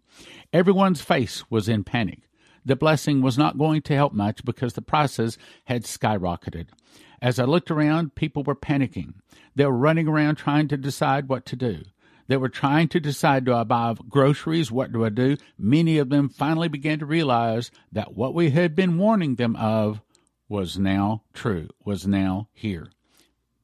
Everyone's 0.52 1.02
face 1.02 1.48
was 1.48 1.68
in 1.68 1.84
panic 1.84 2.28
the 2.64 2.76
blessing 2.76 3.22
was 3.22 3.38
not 3.38 3.58
going 3.58 3.82
to 3.82 3.94
help 3.94 4.12
much 4.12 4.44
because 4.44 4.74
the 4.74 4.82
prices 4.82 5.38
had 5.64 5.84
skyrocketed. 5.84 6.68
As 7.20 7.38
I 7.38 7.44
looked 7.44 7.70
around, 7.70 8.14
people 8.14 8.42
were 8.42 8.56
panicking. 8.56 9.14
They 9.54 9.64
were 9.64 9.72
running 9.76 10.08
around 10.08 10.36
trying 10.36 10.68
to 10.68 10.76
decide 10.76 11.28
what 11.28 11.46
to 11.46 11.56
do. 11.56 11.82
They 12.28 12.36
were 12.36 12.48
trying 12.48 12.88
to 12.88 13.00
decide 13.00 13.44
do 13.44 13.52
I 13.52 13.64
buy 13.64 13.94
groceries? 14.08 14.70
What 14.72 14.92
do 14.92 15.04
I 15.04 15.08
do? 15.08 15.36
Many 15.58 15.98
of 15.98 16.08
them 16.08 16.28
finally 16.28 16.68
began 16.68 16.98
to 17.00 17.06
realize 17.06 17.70
that 17.90 18.14
what 18.14 18.34
we 18.34 18.50
had 18.50 18.74
been 18.74 18.98
warning 18.98 19.34
them 19.34 19.56
of 19.56 20.00
was 20.48 20.78
now 20.78 21.22
true, 21.32 21.68
was 21.84 22.06
now 22.06 22.48
here. 22.52 22.88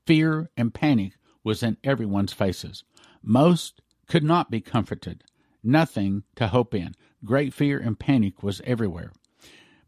Fear 0.06 0.50
and 0.56 0.74
panic 0.74 1.14
was 1.44 1.62
in 1.62 1.76
everyone's 1.84 2.32
faces. 2.32 2.84
Most 3.22 3.80
could 4.06 4.24
not 4.24 4.50
be 4.50 4.60
comforted, 4.60 5.24
nothing 5.68 6.24
to 6.36 6.48
hope 6.48 6.74
in. 6.74 6.94
Great 7.24 7.54
fear 7.54 7.78
and 7.78 7.98
panic 7.98 8.42
was 8.42 8.60
everywhere. 8.64 9.12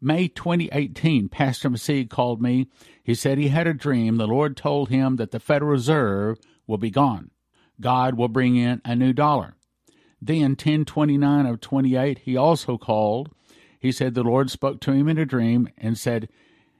May 0.01 0.27
2018, 0.27 1.29
Pastor 1.29 1.69
Massey 1.69 2.05
called 2.05 2.41
me. 2.41 2.67
He 3.03 3.13
said 3.13 3.37
he 3.37 3.49
had 3.49 3.67
a 3.67 3.73
dream. 3.73 4.17
The 4.17 4.27
Lord 4.27 4.57
told 4.57 4.89
him 4.89 5.17
that 5.17 5.31
the 5.31 5.39
Federal 5.39 5.71
Reserve 5.71 6.39
will 6.65 6.79
be 6.79 6.89
gone. 6.89 7.31
God 7.79 8.15
will 8.15 8.27
bring 8.27 8.55
in 8.55 8.81
a 8.83 8.95
new 8.95 9.13
dollar. 9.13 9.55
Then 10.21 10.51
1029 10.51 11.45
of 11.45 11.61
28, 11.61 12.19
he 12.19 12.37
also 12.37 12.77
called. 12.77 13.31
He 13.79 13.91
said 13.91 14.13
the 14.13 14.23
Lord 14.23 14.49
spoke 14.51 14.79
to 14.81 14.91
him 14.91 15.07
in 15.07 15.17
a 15.17 15.25
dream 15.25 15.69
and 15.77 15.97
said 15.97 16.29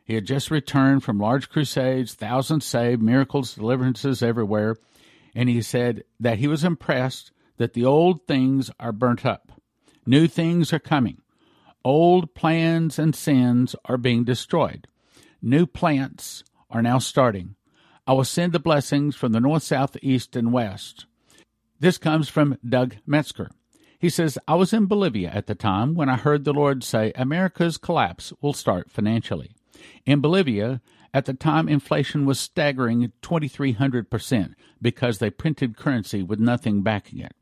he 0.03 0.15
had 0.15 0.25
just 0.25 0.51
returned 0.51 1.03
from 1.03 1.19
large 1.19 1.49
crusades, 1.49 2.13
thousands 2.13 2.65
saved, 2.65 3.01
miracles, 3.01 3.55
deliverances 3.55 4.21
everywhere. 4.21 4.75
And 5.33 5.47
he 5.47 5.61
said 5.61 6.03
that 6.19 6.39
he 6.39 6.47
was 6.47 6.63
impressed 6.63 7.31
that 7.61 7.73
the 7.73 7.85
old 7.85 8.25
things 8.25 8.71
are 8.79 8.91
burnt 8.91 9.23
up. 9.23 9.51
New 10.03 10.27
things 10.27 10.73
are 10.73 10.79
coming. 10.79 11.21
Old 11.85 12.33
plans 12.33 12.97
and 12.97 13.15
sins 13.15 13.75
are 13.85 13.97
being 13.97 14.23
destroyed. 14.23 14.87
New 15.43 15.67
plants 15.67 16.43
are 16.71 16.81
now 16.81 16.97
starting. 16.97 17.55
I 18.07 18.13
will 18.13 18.23
send 18.23 18.53
the 18.53 18.59
blessings 18.59 19.15
from 19.15 19.31
the 19.31 19.39
north, 19.39 19.61
south, 19.61 19.95
east, 20.01 20.35
and 20.35 20.51
west. 20.51 21.05
This 21.79 21.99
comes 21.99 22.29
from 22.29 22.57
Doug 22.67 22.95
Metzger. 23.05 23.51
He 23.99 24.09
says, 24.09 24.39
I 24.47 24.55
was 24.55 24.73
in 24.73 24.87
Bolivia 24.87 25.29
at 25.29 25.45
the 25.45 25.53
time 25.53 25.93
when 25.93 26.09
I 26.09 26.15
heard 26.15 26.45
the 26.45 26.53
Lord 26.53 26.83
say 26.83 27.11
America's 27.13 27.77
collapse 27.77 28.33
will 28.41 28.53
start 28.53 28.89
financially. 28.89 29.51
In 30.03 30.19
Bolivia, 30.19 30.81
at 31.13 31.25
the 31.25 31.35
time, 31.35 31.69
inflation 31.69 32.25
was 32.25 32.39
staggering 32.39 33.11
2,300% 33.21 34.55
because 34.81 35.19
they 35.19 35.29
printed 35.29 35.77
currency 35.77 36.23
with 36.23 36.39
nothing 36.39 36.81
backing 36.81 37.19
it. 37.19 37.33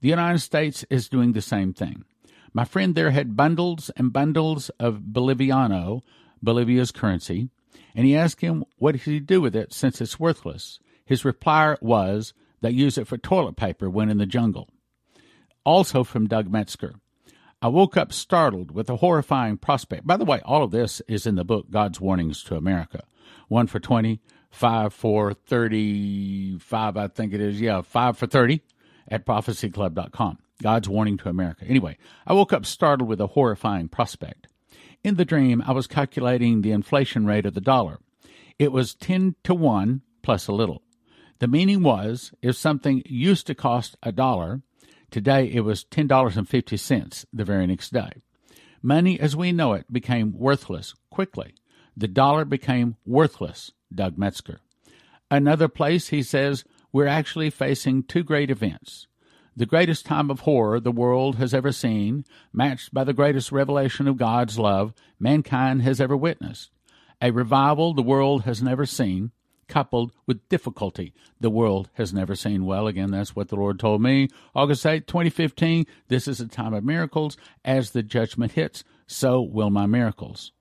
The 0.00 0.08
United 0.08 0.40
States 0.40 0.84
is 0.90 1.08
doing 1.08 1.32
the 1.32 1.42
same 1.42 1.72
thing. 1.72 2.04
My 2.52 2.64
friend 2.64 2.94
there 2.94 3.10
had 3.12 3.36
bundles 3.36 3.90
and 3.96 4.12
bundles 4.12 4.68
of 4.78 5.00
Boliviano, 5.12 6.02
Bolivia's 6.42 6.90
currency, 6.90 7.48
and 7.94 8.06
he 8.06 8.16
asked 8.16 8.40
him 8.40 8.64
what 8.78 8.96
he 8.96 9.20
do 9.20 9.40
with 9.40 9.56
it 9.56 9.72
since 9.72 10.00
it's 10.00 10.20
worthless. 10.20 10.78
His 11.04 11.24
reply 11.24 11.76
was, 11.80 12.34
they 12.60 12.70
use 12.70 12.98
it 12.98 13.06
for 13.06 13.16
toilet 13.16 13.56
paper 13.56 13.88
when 13.88 14.10
in 14.10 14.18
the 14.18 14.26
jungle. 14.26 14.68
Also 15.64 16.04
from 16.04 16.26
Doug 16.26 16.50
Metzger. 16.50 16.94
I 17.60 17.68
woke 17.68 17.96
up 17.96 18.12
startled 18.12 18.72
with 18.72 18.90
a 18.90 18.96
horrifying 18.96 19.56
prospect. 19.56 20.06
By 20.06 20.16
the 20.16 20.24
way, 20.24 20.40
all 20.44 20.64
of 20.64 20.72
this 20.72 21.00
is 21.06 21.26
in 21.26 21.36
the 21.36 21.44
book 21.44 21.70
God's 21.70 22.00
Warnings 22.00 22.42
to 22.44 22.56
America. 22.56 23.04
One 23.48 23.68
for 23.68 23.78
20, 23.78 24.20
five 24.50 24.92
for 24.92 25.32
35, 25.32 26.96
I 26.96 27.08
think 27.08 27.32
it 27.32 27.40
is. 27.40 27.60
Yeah, 27.60 27.82
five 27.82 28.18
for 28.18 28.26
30 28.26 28.62
at 29.12 29.26
prophecyclub.com. 29.26 30.38
God's 30.62 30.88
warning 30.88 31.18
to 31.18 31.28
America. 31.28 31.64
Anyway, 31.68 31.98
I 32.26 32.32
woke 32.32 32.52
up 32.52 32.64
startled 32.64 33.08
with 33.08 33.20
a 33.20 33.28
horrifying 33.28 33.88
prospect. 33.88 34.46
In 35.04 35.16
the 35.16 35.24
dream, 35.24 35.62
I 35.66 35.72
was 35.72 35.86
calculating 35.86 36.62
the 36.62 36.72
inflation 36.72 37.26
rate 37.26 37.44
of 37.44 37.54
the 37.54 37.60
dollar. 37.60 37.98
It 38.58 38.72
was 38.72 38.94
10 38.94 39.36
to 39.44 39.54
1 39.54 40.00
plus 40.22 40.46
a 40.46 40.52
little. 40.52 40.82
The 41.40 41.48
meaning 41.48 41.82
was 41.82 42.32
if 42.40 42.56
something 42.56 43.02
used 43.04 43.46
to 43.48 43.54
cost 43.54 43.96
a 44.02 44.12
dollar, 44.12 44.62
today 45.10 45.46
it 45.52 45.60
was 45.60 45.84
$10.50 45.84 47.24
the 47.32 47.44
very 47.44 47.66
next 47.66 47.92
day. 47.92 48.22
Money 48.80 49.20
as 49.20 49.36
we 49.36 49.52
know 49.52 49.74
it 49.74 49.92
became 49.92 50.38
worthless 50.38 50.94
quickly. 51.10 51.54
The 51.96 52.08
dollar 52.08 52.44
became 52.44 52.96
worthless, 53.04 53.72
Doug 53.94 54.16
Metzger. 54.16 54.60
Another 55.30 55.68
place, 55.68 56.08
he 56.08 56.22
says, 56.22 56.64
we're 56.92 57.06
actually 57.06 57.50
facing 57.50 58.02
two 58.02 58.22
great 58.22 58.50
events. 58.50 59.06
The 59.56 59.66
greatest 59.66 60.06
time 60.06 60.30
of 60.30 60.40
horror 60.40 60.80
the 60.80 60.92
world 60.92 61.36
has 61.36 61.52
ever 61.52 61.72
seen, 61.72 62.24
matched 62.52 62.94
by 62.94 63.04
the 63.04 63.12
greatest 63.12 63.52
revelation 63.52 64.08
of 64.08 64.16
God's 64.16 64.58
love 64.58 64.94
mankind 65.18 65.82
has 65.82 66.00
ever 66.00 66.16
witnessed. 66.16 66.70
A 67.20 67.30
revival 67.30 67.92
the 67.94 68.02
world 68.02 68.42
has 68.42 68.62
never 68.62 68.86
seen, 68.86 69.30
coupled 69.68 70.12
with 70.26 70.48
difficulty 70.48 71.14
the 71.40 71.50
world 71.50 71.88
has 71.94 72.12
never 72.12 72.34
seen. 72.34 72.64
Well, 72.64 72.86
again, 72.86 73.10
that's 73.10 73.36
what 73.36 73.48
the 73.48 73.56
Lord 73.56 73.78
told 73.78 74.02
me. 74.02 74.28
August 74.54 74.84
8, 74.84 75.06
2015, 75.06 75.86
this 76.08 76.26
is 76.26 76.40
a 76.40 76.48
time 76.48 76.74
of 76.74 76.84
miracles. 76.84 77.36
As 77.64 77.90
the 77.90 78.02
judgment 78.02 78.52
hits, 78.52 78.84
so 79.06 79.40
will 79.40 79.70
my 79.70 79.86
miracles. 79.86 80.52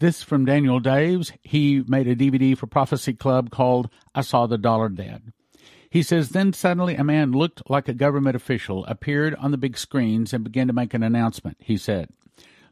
This 0.00 0.22
from 0.22 0.46
Daniel 0.46 0.80
Daves. 0.80 1.30
He 1.42 1.84
made 1.86 2.08
a 2.08 2.16
DVD 2.16 2.56
for 2.56 2.66
Prophecy 2.66 3.12
Club 3.12 3.50
called 3.50 3.90
I 4.14 4.22
Saw 4.22 4.46
the 4.46 4.56
Dollar 4.56 4.88
Dead. 4.88 5.30
He 5.90 6.02
says, 6.02 6.30
Then 6.30 6.54
suddenly 6.54 6.94
a 6.94 7.04
man 7.04 7.32
looked 7.32 7.68
like 7.68 7.86
a 7.86 7.92
government 7.92 8.34
official 8.34 8.86
appeared 8.86 9.34
on 9.34 9.50
the 9.50 9.58
big 9.58 9.76
screens 9.76 10.32
and 10.32 10.42
began 10.42 10.68
to 10.68 10.72
make 10.72 10.94
an 10.94 11.02
announcement. 11.02 11.58
He 11.60 11.76
said, 11.76 12.08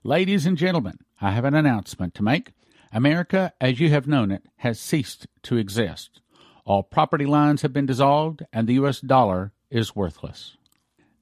Ladies 0.03 0.47
and 0.47 0.57
gentlemen, 0.57 1.01
I 1.21 1.33
have 1.33 1.45
an 1.45 1.55
announcement 1.55 2.15
to 2.15 2.23
make. 2.23 2.53
America, 2.95 3.53
as 3.61 3.79
you 3.79 3.91
have 3.91 4.09
known 4.09 4.31
it, 4.31 4.45
has 4.57 4.81
ceased 4.81 5.27
to 5.43 5.59
exist. 5.59 6.23
All 6.65 6.83
property 6.83 7.27
lines 7.27 7.61
have 7.61 7.75
been 7.75 7.85
dissolved, 7.85 8.43
and 8.55 8.67
the 8.67 8.75
U.S. 8.75 9.03
dollar 9.03 9.53
is 9.71 9.95
worthless. 9.95 10.57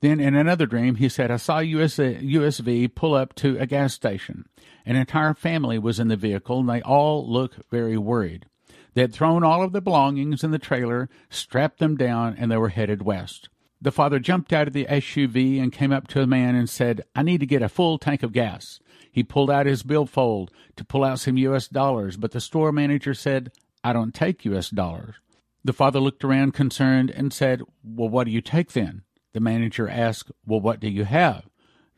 Then, 0.00 0.20
in 0.20 0.34
another 0.34 0.66
dream, 0.66 0.96
he 0.96 1.08
said, 1.08 1.30
I 1.30 1.36
saw 1.36 1.58
US, 1.58 1.96
USV 1.96 2.94
pull 2.94 3.14
up 3.14 3.34
to 3.36 3.58
a 3.58 3.66
gas 3.66 3.94
station. 3.94 4.46
An 4.84 4.96
entire 4.96 5.34
family 5.34 5.78
was 5.78 5.98
in 5.98 6.08
the 6.08 6.16
vehicle, 6.16 6.60
and 6.60 6.68
they 6.68 6.82
all 6.82 7.26
looked 7.28 7.60
very 7.70 7.96
worried. 7.96 8.46
They 8.94 9.02
had 9.02 9.12
thrown 9.12 9.42
all 9.42 9.62
of 9.62 9.72
their 9.72 9.80
belongings 9.80 10.44
in 10.44 10.52
the 10.52 10.58
trailer, 10.58 11.08
strapped 11.28 11.78
them 11.78 11.96
down, 11.96 12.36
and 12.38 12.50
they 12.50 12.56
were 12.56 12.70
headed 12.70 13.02
west. 13.02 13.48
The 13.80 13.92
father 13.92 14.18
jumped 14.18 14.52
out 14.52 14.68
of 14.68 14.72
the 14.72 14.86
SUV 14.86 15.62
and 15.62 15.72
came 15.72 15.92
up 15.92 16.08
to 16.08 16.20
the 16.20 16.26
man 16.26 16.54
and 16.54 16.68
said, 16.68 17.02
I 17.14 17.22
need 17.22 17.40
to 17.40 17.46
get 17.46 17.62
a 17.62 17.68
full 17.68 17.98
tank 17.98 18.22
of 18.22 18.32
gas. 18.32 18.80
He 19.10 19.22
pulled 19.22 19.50
out 19.50 19.66
his 19.66 19.82
billfold 19.82 20.50
to 20.76 20.84
pull 20.84 21.04
out 21.04 21.20
some 21.20 21.36
U.S. 21.38 21.68
dollars, 21.68 22.16
but 22.16 22.32
the 22.32 22.40
store 22.40 22.72
manager 22.72 23.14
said, 23.14 23.52
I 23.84 23.92
don't 23.92 24.14
take 24.14 24.44
U.S. 24.46 24.70
dollars. 24.70 25.16
The 25.64 25.72
father 25.72 26.00
looked 26.00 26.24
around 26.24 26.54
concerned 26.54 27.10
and 27.10 27.32
said, 27.32 27.62
Well, 27.84 28.08
what 28.08 28.24
do 28.24 28.30
you 28.30 28.40
take 28.40 28.72
then? 28.72 29.02
The 29.36 29.40
manager 29.40 29.86
asked, 29.86 30.32
Well, 30.46 30.62
what 30.62 30.80
do 30.80 30.88
you 30.88 31.04
have? 31.04 31.44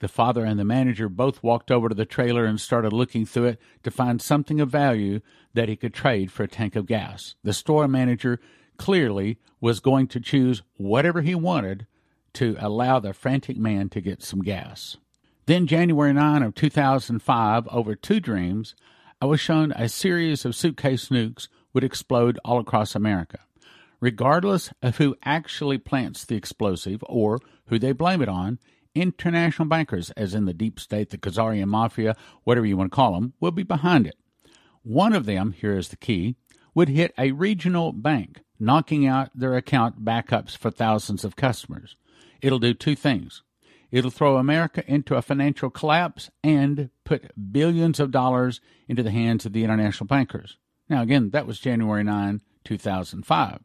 The 0.00 0.08
father 0.08 0.44
and 0.44 0.58
the 0.58 0.64
manager 0.64 1.08
both 1.08 1.40
walked 1.40 1.70
over 1.70 1.88
to 1.88 1.94
the 1.94 2.04
trailer 2.04 2.44
and 2.44 2.60
started 2.60 2.92
looking 2.92 3.24
through 3.24 3.44
it 3.44 3.60
to 3.84 3.92
find 3.92 4.20
something 4.20 4.60
of 4.60 4.70
value 4.70 5.20
that 5.54 5.68
he 5.68 5.76
could 5.76 5.94
trade 5.94 6.32
for 6.32 6.42
a 6.42 6.48
tank 6.48 6.74
of 6.74 6.86
gas. 6.86 7.36
The 7.44 7.52
store 7.52 7.86
manager 7.86 8.40
clearly 8.76 9.38
was 9.60 9.78
going 9.78 10.08
to 10.08 10.18
choose 10.18 10.64
whatever 10.78 11.22
he 11.22 11.36
wanted 11.36 11.86
to 12.32 12.56
allow 12.58 12.98
the 12.98 13.12
frantic 13.12 13.56
man 13.56 13.88
to 13.90 14.00
get 14.00 14.20
some 14.20 14.42
gas. 14.42 14.96
Then, 15.46 15.68
January 15.68 16.12
9 16.12 16.42
of 16.42 16.56
2005, 16.56 17.68
over 17.68 17.94
two 17.94 18.18
dreams, 18.18 18.74
I 19.22 19.26
was 19.26 19.38
shown 19.38 19.70
a 19.76 19.88
series 19.88 20.44
of 20.44 20.56
suitcase 20.56 21.08
nukes 21.08 21.46
would 21.72 21.84
explode 21.84 22.40
all 22.44 22.58
across 22.58 22.96
America. 22.96 23.38
Regardless 24.00 24.70
of 24.82 24.98
who 24.98 25.16
actually 25.24 25.78
plants 25.78 26.24
the 26.24 26.36
explosive 26.36 27.02
or 27.08 27.40
who 27.66 27.78
they 27.78 27.92
blame 27.92 28.22
it 28.22 28.28
on, 28.28 28.58
international 28.94 29.68
bankers, 29.68 30.10
as 30.10 30.34
in 30.34 30.44
the 30.44 30.54
deep 30.54 30.78
state, 30.78 31.10
the 31.10 31.18
Khazarian 31.18 31.66
mafia, 31.66 32.16
whatever 32.44 32.66
you 32.66 32.76
want 32.76 32.92
to 32.92 32.94
call 32.94 33.14
them, 33.14 33.32
will 33.40 33.50
be 33.50 33.62
behind 33.62 34.06
it. 34.06 34.16
One 34.82 35.12
of 35.12 35.26
them, 35.26 35.52
here 35.52 35.76
is 35.76 35.88
the 35.88 35.96
key, 35.96 36.36
would 36.74 36.88
hit 36.88 37.12
a 37.18 37.32
regional 37.32 37.92
bank, 37.92 38.42
knocking 38.58 39.06
out 39.06 39.30
their 39.34 39.56
account 39.56 40.04
backups 40.04 40.56
for 40.56 40.70
thousands 40.70 41.24
of 41.24 41.36
customers. 41.36 41.96
It'll 42.40 42.60
do 42.60 42.74
two 42.74 42.94
things. 42.94 43.42
It'll 43.90 44.10
throw 44.10 44.36
America 44.36 44.84
into 44.86 45.16
a 45.16 45.22
financial 45.22 45.70
collapse 45.70 46.30
and 46.44 46.90
put 47.04 47.32
billions 47.52 47.98
of 47.98 48.10
dollars 48.10 48.60
into 48.86 49.02
the 49.02 49.10
hands 49.10 49.44
of 49.44 49.52
the 49.52 49.64
international 49.64 50.06
bankers. 50.06 50.58
Now, 50.88 51.02
again, 51.02 51.30
that 51.30 51.46
was 51.46 51.58
January 51.58 52.04
9, 52.04 52.42
2005. 52.64 53.60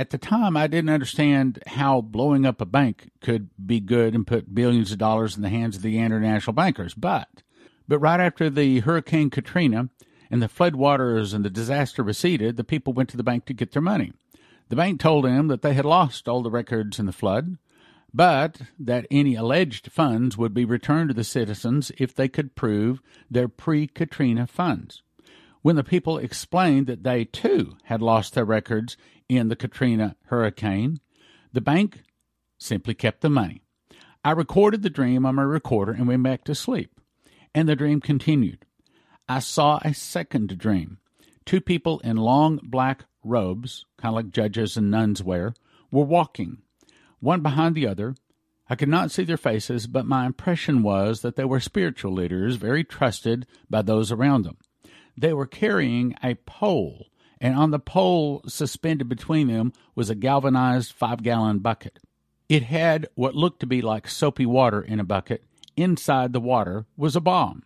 At 0.00 0.08
the 0.08 0.16
time, 0.16 0.56
I 0.56 0.66
didn't 0.66 0.88
understand 0.88 1.62
how 1.66 2.00
blowing 2.00 2.46
up 2.46 2.62
a 2.62 2.64
bank 2.64 3.10
could 3.20 3.50
be 3.66 3.80
good 3.80 4.14
and 4.14 4.26
put 4.26 4.54
billions 4.54 4.92
of 4.92 4.96
dollars 4.96 5.36
in 5.36 5.42
the 5.42 5.50
hands 5.50 5.76
of 5.76 5.82
the 5.82 5.98
international 5.98 6.54
bankers. 6.54 6.94
But, 6.94 7.28
but 7.86 7.98
right 7.98 8.18
after 8.18 8.48
the 8.48 8.80
Hurricane 8.80 9.28
Katrina 9.28 9.90
and 10.30 10.40
the 10.40 10.48
floodwaters 10.48 11.34
and 11.34 11.44
the 11.44 11.50
disaster 11.50 12.02
receded, 12.02 12.56
the 12.56 12.64
people 12.64 12.94
went 12.94 13.10
to 13.10 13.18
the 13.18 13.22
bank 13.22 13.44
to 13.44 13.52
get 13.52 13.72
their 13.72 13.82
money. 13.82 14.14
The 14.70 14.76
bank 14.76 15.00
told 15.00 15.26
them 15.26 15.48
that 15.48 15.60
they 15.60 15.74
had 15.74 15.84
lost 15.84 16.28
all 16.28 16.42
the 16.42 16.50
records 16.50 16.98
in 16.98 17.04
the 17.04 17.12
flood, 17.12 17.58
but 18.14 18.62
that 18.78 19.06
any 19.10 19.34
alleged 19.34 19.92
funds 19.92 20.34
would 20.38 20.54
be 20.54 20.64
returned 20.64 21.10
to 21.10 21.14
the 21.14 21.24
citizens 21.24 21.92
if 21.98 22.14
they 22.14 22.26
could 22.26 22.56
prove 22.56 23.02
their 23.30 23.48
pre 23.48 23.86
Katrina 23.86 24.46
funds. 24.46 25.02
When 25.60 25.76
the 25.76 25.84
people 25.84 26.16
explained 26.16 26.86
that 26.86 27.02
they 27.02 27.26
too 27.26 27.76
had 27.84 28.00
lost 28.00 28.32
their 28.32 28.46
records 28.46 28.96
in 29.30 29.46
the 29.48 29.54
Katrina 29.54 30.16
hurricane, 30.24 30.98
the 31.52 31.60
bank 31.60 32.02
simply 32.58 32.94
kept 32.94 33.20
the 33.20 33.30
money. 33.30 33.62
I 34.24 34.32
recorded 34.32 34.82
the 34.82 34.90
dream 34.90 35.24
on 35.24 35.36
my 35.36 35.42
recorder 35.42 35.92
and 35.92 36.08
went 36.08 36.24
back 36.24 36.42
to 36.44 36.54
sleep. 36.54 37.00
And 37.54 37.68
the 37.68 37.76
dream 37.76 38.00
continued. 38.00 38.66
I 39.28 39.38
saw 39.38 39.78
a 39.82 39.94
second 39.94 40.58
dream. 40.58 40.98
Two 41.46 41.60
people 41.60 42.00
in 42.00 42.16
long 42.16 42.58
black 42.62 43.04
robes, 43.22 43.86
kind 43.98 44.10
of 44.10 44.16
like 44.16 44.32
judges 44.32 44.76
and 44.76 44.90
nuns 44.90 45.22
wear, 45.22 45.54
were 45.92 46.04
walking, 46.04 46.58
one 47.20 47.40
behind 47.40 47.76
the 47.76 47.86
other. 47.86 48.16
I 48.68 48.74
could 48.74 48.88
not 48.88 49.12
see 49.12 49.22
their 49.22 49.36
faces, 49.36 49.86
but 49.86 50.06
my 50.06 50.26
impression 50.26 50.82
was 50.82 51.22
that 51.22 51.36
they 51.36 51.44
were 51.44 51.60
spiritual 51.60 52.12
leaders, 52.12 52.56
very 52.56 52.82
trusted 52.82 53.46
by 53.68 53.82
those 53.82 54.10
around 54.10 54.42
them. 54.42 54.58
They 55.16 55.32
were 55.32 55.46
carrying 55.46 56.16
a 56.22 56.34
pole 56.34 57.06
and 57.40 57.56
on 57.56 57.70
the 57.70 57.78
pole 57.78 58.42
suspended 58.46 59.08
between 59.08 59.48
them 59.48 59.72
was 59.94 60.10
a 60.10 60.14
galvanized 60.14 60.92
five 60.92 61.22
gallon 61.22 61.58
bucket. 61.58 61.98
It 62.48 62.64
had 62.64 63.08
what 63.14 63.34
looked 63.34 63.60
to 63.60 63.66
be 63.66 63.80
like 63.80 64.08
soapy 64.08 64.44
water 64.44 64.80
in 64.82 65.00
a 65.00 65.04
bucket. 65.04 65.44
Inside 65.76 66.32
the 66.32 66.40
water 66.40 66.86
was 66.96 67.16
a 67.16 67.20
bomb. 67.20 67.62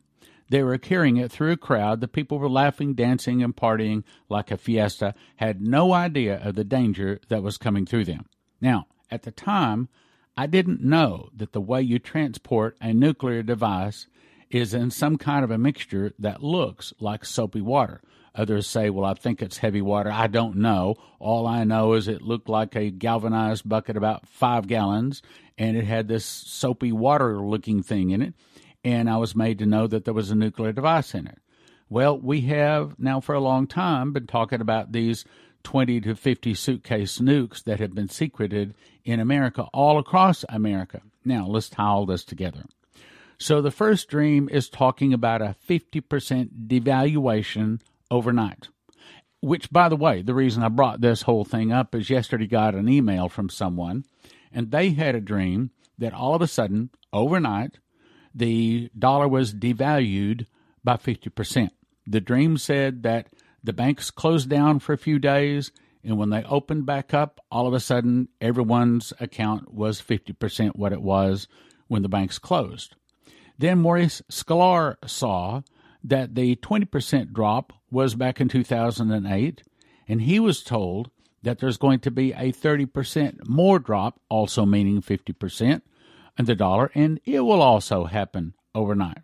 They 0.50 0.62
were 0.62 0.78
carrying 0.78 1.16
it 1.16 1.32
through 1.32 1.52
a 1.52 1.56
crowd. 1.56 2.00
The 2.00 2.08
people 2.08 2.38
were 2.38 2.50
laughing, 2.50 2.94
dancing, 2.94 3.42
and 3.42 3.56
partying 3.56 4.04
like 4.28 4.50
a 4.50 4.58
fiesta, 4.58 5.14
had 5.36 5.62
no 5.62 5.92
idea 5.92 6.40
of 6.44 6.54
the 6.54 6.64
danger 6.64 7.20
that 7.28 7.42
was 7.42 7.56
coming 7.56 7.86
through 7.86 8.04
them. 8.04 8.26
Now, 8.60 8.86
at 9.10 9.22
the 9.22 9.32
time, 9.32 9.88
I 10.36 10.46
didn't 10.46 10.82
know 10.82 11.30
that 11.34 11.52
the 11.52 11.60
way 11.60 11.80
you 11.80 11.98
transport 11.98 12.76
a 12.80 12.92
nuclear 12.92 13.42
device 13.42 14.06
is 14.50 14.74
in 14.74 14.90
some 14.90 15.16
kind 15.16 15.44
of 15.44 15.50
a 15.50 15.58
mixture 15.58 16.12
that 16.18 16.42
looks 16.42 16.92
like 17.00 17.24
soapy 17.24 17.60
water. 17.60 18.00
Others 18.34 18.66
say, 18.66 18.90
well, 18.90 19.04
I 19.04 19.14
think 19.14 19.40
it's 19.40 19.58
heavy 19.58 19.80
water. 19.80 20.10
I 20.10 20.26
don't 20.26 20.56
know. 20.56 20.96
All 21.20 21.46
I 21.46 21.64
know 21.64 21.92
is 21.92 22.08
it 22.08 22.20
looked 22.20 22.48
like 22.48 22.74
a 22.74 22.90
galvanized 22.90 23.68
bucket 23.68 23.96
about 23.96 24.26
five 24.26 24.66
gallons, 24.66 25.22
and 25.56 25.76
it 25.76 25.84
had 25.84 26.08
this 26.08 26.24
soapy 26.24 26.90
water 26.90 27.38
looking 27.40 27.82
thing 27.82 28.10
in 28.10 28.22
it. 28.22 28.34
And 28.82 29.08
I 29.08 29.18
was 29.18 29.36
made 29.36 29.60
to 29.60 29.66
know 29.66 29.86
that 29.86 30.04
there 30.04 30.14
was 30.14 30.30
a 30.30 30.34
nuclear 30.34 30.72
device 30.72 31.14
in 31.14 31.26
it. 31.26 31.38
Well, 31.88 32.18
we 32.18 32.42
have 32.42 32.98
now 32.98 33.20
for 33.20 33.34
a 33.34 33.40
long 33.40 33.66
time 33.66 34.12
been 34.12 34.26
talking 34.26 34.60
about 34.60 34.92
these 34.92 35.24
20 35.62 36.00
to 36.02 36.14
50 36.14 36.54
suitcase 36.54 37.18
nukes 37.18 37.62
that 37.64 37.80
have 37.80 37.94
been 37.94 38.08
secreted 38.08 38.74
in 39.04 39.20
America, 39.20 39.62
all 39.72 39.98
across 39.98 40.44
America. 40.48 41.00
Now, 41.24 41.46
let's 41.46 41.68
tie 41.68 41.84
all 41.84 42.04
this 42.04 42.24
together. 42.24 42.64
So, 43.38 43.60
the 43.60 43.70
first 43.70 44.08
dream 44.08 44.48
is 44.50 44.68
talking 44.68 45.12
about 45.12 45.42
a 45.42 45.56
50% 45.68 46.66
devaluation 46.66 47.80
overnight. 48.10 48.68
Which, 49.40 49.70
by 49.70 49.88
the 49.88 49.96
way, 49.96 50.22
the 50.22 50.34
reason 50.34 50.62
I 50.62 50.68
brought 50.68 51.00
this 51.00 51.22
whole 51.22 51.44
thing 51.44 51.70
up 51.70 51.94
is 51.94 52.08
yesterday 52.08 52.46
got 52.46 52.74
an 52.74 52.88
email 52.88 53.28
from 53.28 53.50
someone, 53.50 54.04
and 54.52 54.70
they 54.70 54.90
had 54.90 55.14
a 55.14 55.20
dream 55.20 55.70
that 55.98 56.14
all 56.14 56.34
of 56.34 56.42
a 56.42 56.46
sudden, 56.46 56.90
overnight, 57.12 57.78
the 58.34 58.90
dollar 58.98 59.28
was 59.28 59.54
devalued 59.54 60.46
by 60.82 60.96
50%. 60.96 61.70
The 62.06 62.20
dream 62.20 62.58
said 62.58 63.02
that 63.02 63.28
the 63.62 63.72
banks 63.72 64.10
closed 64.10 64.48
down 64.48 64.78
for 64.78 64.92
a 64.92 64.98
few 64.98 65.18
days, 65.18 65.72
and 66.02 66.18
when 66.18 66.30
they 66.30 66.42
opened 66.44 66.84
back 66.84 67.14
up, 67.14 67.40
all 67.50 67.66
of 67.66 67.74
a 67.74 67.80
sudden, 67.80 68.28
everyone's 68.40 69.12
account 69.20 69.72
was 69.72 70.02
50% 70.02 70.76
what 70.76 70.92
it 70.92 71.00
was 71.00 71.48
when 71.86 72.02
the 72.02 72.08
banks 72.08 72.38
closed. 72.38 72.96
Then 73.58 73.78
Maurice 73.78 74.20
Sklar 74.30 74.96
saw 75.06 75.62
that 76.04 76.34
the 76.34 76.54
20% 76.56 77.32
drop 77.32 77.72
was 77.90 78.14
back 78.14 78.40
in 78.40 78.48
2008, 78.48 79.62
and 80.06 80.22
he 80.22 80.38
was 80.38 80.62
told 80.62 81.10
that 81.42 81.58
there's 81.58 81.78
going 81.78 82.00
to 82.00 82.10
be 82.10 82.32
a 82.32 82.52
30% 82.52 83.48
more 83.48 83.78
drop, 83.78 84.20
also 84.28 84.66
meaning 84.66 85.00
50% 85.00 85.80
in 86.38 86.44
the 86.44 86.54
dollar, 86.54 86.90
and 86.94 87.20
it 87.24 87.40
will 87.40 87.62
also 87.62 88.04
happen 88.04 88.54
overnight. 88.74 89.22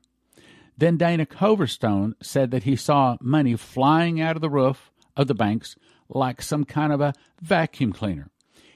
Then 0.77 0.97
Dana 0.97 1.27
Coverstone 1.27 2.14
said 2.23 2.51
that 2.53 2.62
he 2.62 2.77
saw 2.77 3.19
money 3.21 3.57
flying 3.57 4.21
out 4.21 4.37
of 4.37 4.43
the 4.43 4.49
roof 4.49 4.90
of 5.16 5.27
the 5.27 5.35
banks 5.35 5.77
like 6.09 6.40
some 6.40 6.64
kind 6.64 6.93
of 6.93 7.01
a 7.01 7.12
vacuum 7.43 7.93
cleaner. 7.93 8.31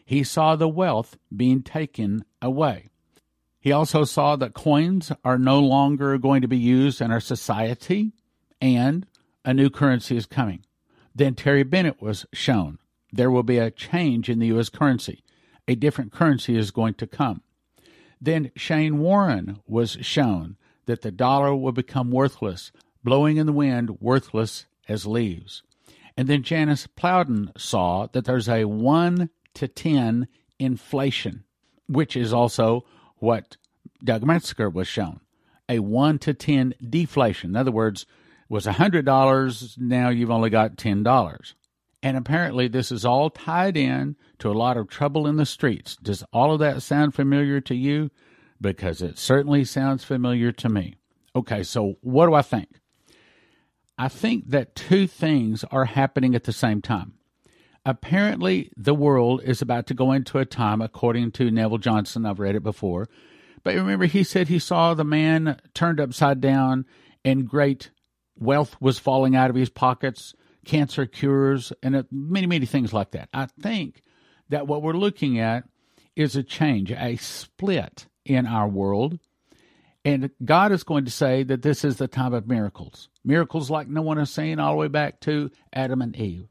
He 0.04 0.22
saw 0.22 0.54
the 0.54 0.68
wealth 0.68 1.16
being 1.34 1.62
taken 1.62 2.24
away. 2.42 2.90
He 3.64 3.72
also 3.72 4.04
saw 4.04 4.36
that 4.36 4.52
coins 4.52 5.10
are 5.24 5.38
no 5.38 5.58
longer 5.58 6.18
going 6.18 6.42
to 6.42 6.48
be 6.48 6.58
used 6.58 7.00
in 7.00 7.10
our 7.10 7.18
society 7.18 8.12
and 8.60 9.06
a 9.42 9.54
new 9.54 9.70
currency 9.70 10.18
is 10.18 10.26
coming. 10.26 10.66
Then 11.14 11.34
Terry 11.34 11.62
Bennett 11.62 12.02
was 12.02 12.26
shown. 12.34 12.78
There 13.10 13.30
will 13.30 13.42
be 13.42 13.56
a 13.56 13.70
change 13.70 14.28
in 14.28 14.38
the 14.38 14.48
U.S. 14.48 14.68
currency. 14.68 15.24
A 15.66 15.76
different 15.76 16.12
currency 16.12 16.58
is 16.58 16.72
going 16.72 16.92
to 16.94 17.06
come. 17.06 17.40
Then 18.20 18.50
Shane 18.54 18.98
Warren 18.98 19.60
was 19.66 19.96
shown 20.02 20.58
that 20.84 21.00
the 21.00 21.10
dollar 21.10 21.56
will 21.56 21.72
become 21.72 22.10
worthless, 22.10 22.70
blowing 23.02 23.38
in 23.38 23.46
the 23.46 23.52
wind, 23.52 23.98
worthless 23.98 24.66
as 24.90 25.06
leaves. 25.06 25.62
And 26.18 26.28
then 26.28 26.42
Janice 26.42 26.86
Plowden 26.86 27.50
saw 27.56 28.08
that 28.08 28.26
there's 28.26 28.46
a 28.46 28.66
1 28.66 29.30
to 29.54 29.68
10 29.68 30.28
inflation, 30.58 31.44
which 31.86 32.14
is 32.14 32.30
also 32.30 32.84
what 33.18 33.56
Doug 34.02 34.24
Metzger 34.24 34.68
was 34.68 34.88
shown 34.88 35.20
a 35.68 35.78
1 35.78 36.18
to 36.20 36.34
10 36.34 36.74
deflation. 36.88 37.50
In 37.50 37.56
other 37.56 37.72
words, 37.72 38.06
was 38.48 38.66
$100, 38.66 39.78
now 39.78 40.08
you've 40.10 40.30
only 40.30 40.50
got 40.50 40.76
$10. 40.76 41.54
And 42.02 42.16
apparently, 42.18 42.68
this 42.68 42.92
is 42.92 43.04
all 43.04 43.30
tied 43.30 43.76
in 43.76 44.16
to 44.38 44.50
a 44.50 44.52
lot 44.52 44.76
of 44.76 44.88
trouble 44.88 45.26
in 45.26 45.36
the 45.36 45.46
streets. 45.46 45.96
Does 45.96 46.22
all 46.32 46.52
of 46.52 46.58
that 46.60 46.82
sound 46.82 47.14
familiar 47.14 47.62
to 47.62 47.74
you? 47.74 48.10
Because 48.60 49.00
it 49.00 49.18
certainly 49.18 49.64
sounds 49.64 50.04
familiar 50.04 50.52
to 50.52 50.68
me. 50.68 50.96
Okay, 51.34 51.62
so 51.62 51.96
what 52.02 52.26
do 52.26 52.34
I 52.34 52.42
think? 52.42 52.68
I 53.96 54.08
think 54.08 54.50
that 54.50 54.74
two 54.74 55.06
things 55.06 55.64
are 55.70 55.86
happening 55.86 56.34
at 56.34 56.44
the 56.44 56.52
same 56.52 56.82
time. 56.82 57.14
Apparently, 57.86 58.70
the 58.76 58.94
world 58.94 59.42
is 59.44 59.60
about 59.60 59.86
to 59.88 59.94
go 59.94 60.12
into 60.12 60.38
a 60.38 60.46
time, 60.46 60.80
according 60.80 61.32
to 61.32 61.50
Neville 61.50 61.78
Johnson, 61.78 62.24
I've 62.24 62.40
read 62.40 62.54
it 62.54 62.62
before. 62.62 63.08
But 63.62 63.74
remember, 63.74 64.06
he 64.06 64.24
said 64.24 64.48
he 64.48 64.58
saw 64.58 64.94
the 64.94 65.04
man 65.04 65.60
turned 65.74 66.00
upside 66.00 66.40
down 66.40 66.86
and 67.24 67.48
great 67.48 67.90
wealth 68.36 68.76
was 68.80 68.98
falling 68.98 69.36
out 69.36 69.50
of 69.50 69.56
his 69.56 69.70
pockets, 69.70 70.34
cancer 70.64 71.06
cures, 71.06 71.72
and 71.82 71.96
uh, 71.96 72.02
many, 72.10 72.46
many 72.46 72.66
things 72.66 72.92
like 72.92 73.12
that. 73.12 73.28
I 73.32 73.46
think 73.60 74.02
that 74.48 74.66
what 74.66 74.82
we're 74.82 74.92
looking 74.92 75.38
at 75.38 75.64
is 76.16 76.36
a 76.36 76.42
change, 76.42 76.92
a 76.92 77.16
split 77.16 78.06
in 78.24 78.46
our 78.46 78.68
world. 78.68 79.18
And 80.04 80.30
God 80.44 80.72
is 80.72 80.84
going 80.84 81.06
to 81.06 81.10
say 81.10 81.42
that 81.44 81.62
this 81.62 81.84
is 81.84 81.96
the 81.96 82.08
time 82.08 82.34
of 82.34 82.46
miracles, 82.46 83.08
miracles 83.24 83.70
like 83.70 83.88
no 83.88 84.02
one 84.02 84.18
has 84.18 84.30
seen 84.30 84.58
all 84.58 84.72
the 84.72 84.78
way 84.78 84.88
back 84.88 85.20
to 85.20 85.50
Adam 85.72 86.02
and 86.02 86.14
Eve. 86.14 86.48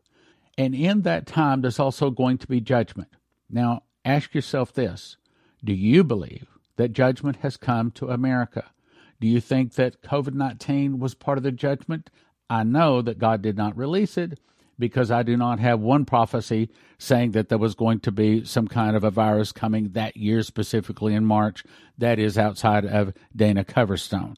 And 0.57 0.75
in 0.75 1.01
that 1.01 1.25
time, 1.25 1.61
there's 1.61 1.79
also 1.79 2.09
going 2.09 2.37
to 2.39 2.47
be 2.47 2.61
judgment. 2.61 3.09
Now, 3.49 3.83
ask 4.05 4.33
yourself 4.33 4.73
this 4.73 5.17
Do 5.63 5.73
you 5.73 6.03
believe 6.03 6.47
that 6.75 6.93
judgment 6.93 7.37
has 7.37 7.57
come 7.57 7.91
to 7.91 8.09
America? 8.09 8.71
Do 9.19 9.27
you 9.27 9.39
think 9.39 9.73
that 9.75 10.01
COVID 10.01 10.33
19 10.33 10.99
was 10.99 11.15
part 11.15 11.37
of 11.37 11.43
the 11.43 11.51
judgment? 11.51 12.09
I 12.49 12.63
know 12.63 13.01
that 13.01 13.19
God 13.19 13.41
did 13.41 13.57
not 13.57 13.77
release 13.77 14.17
it 14.17 14.39
because 14.77 15.11
I 15.11 15.23
do 15.23 15.37
not 15.37 15.59
have 15.59 15.79
one 15.79 16.05
prophecy 16.05 16.69
saying 16.97 17.31
that 17.31 17.49
there 17.49 17.57
was 17.57 17.75
going 17.75 17.99
to 18.01 18.11
be 18.11 18.43
some 18.43 18.67
kind 18.67 18.95
of 18.95 19.03
a 19.03 19.11
virus 19.11 19.51
coming 19.51 19.89
that 19.91 20.17
year, 20.17 20.41
specifically 20.43 21.13
in 21.13 21.25
March, 21.25 21.63
that 21.97 22.19
is 22.19 22.37
outside 22.37 22.85
of 22.85 23.13
Dana 23.35 23.63
Coverstone. 23.63 24.35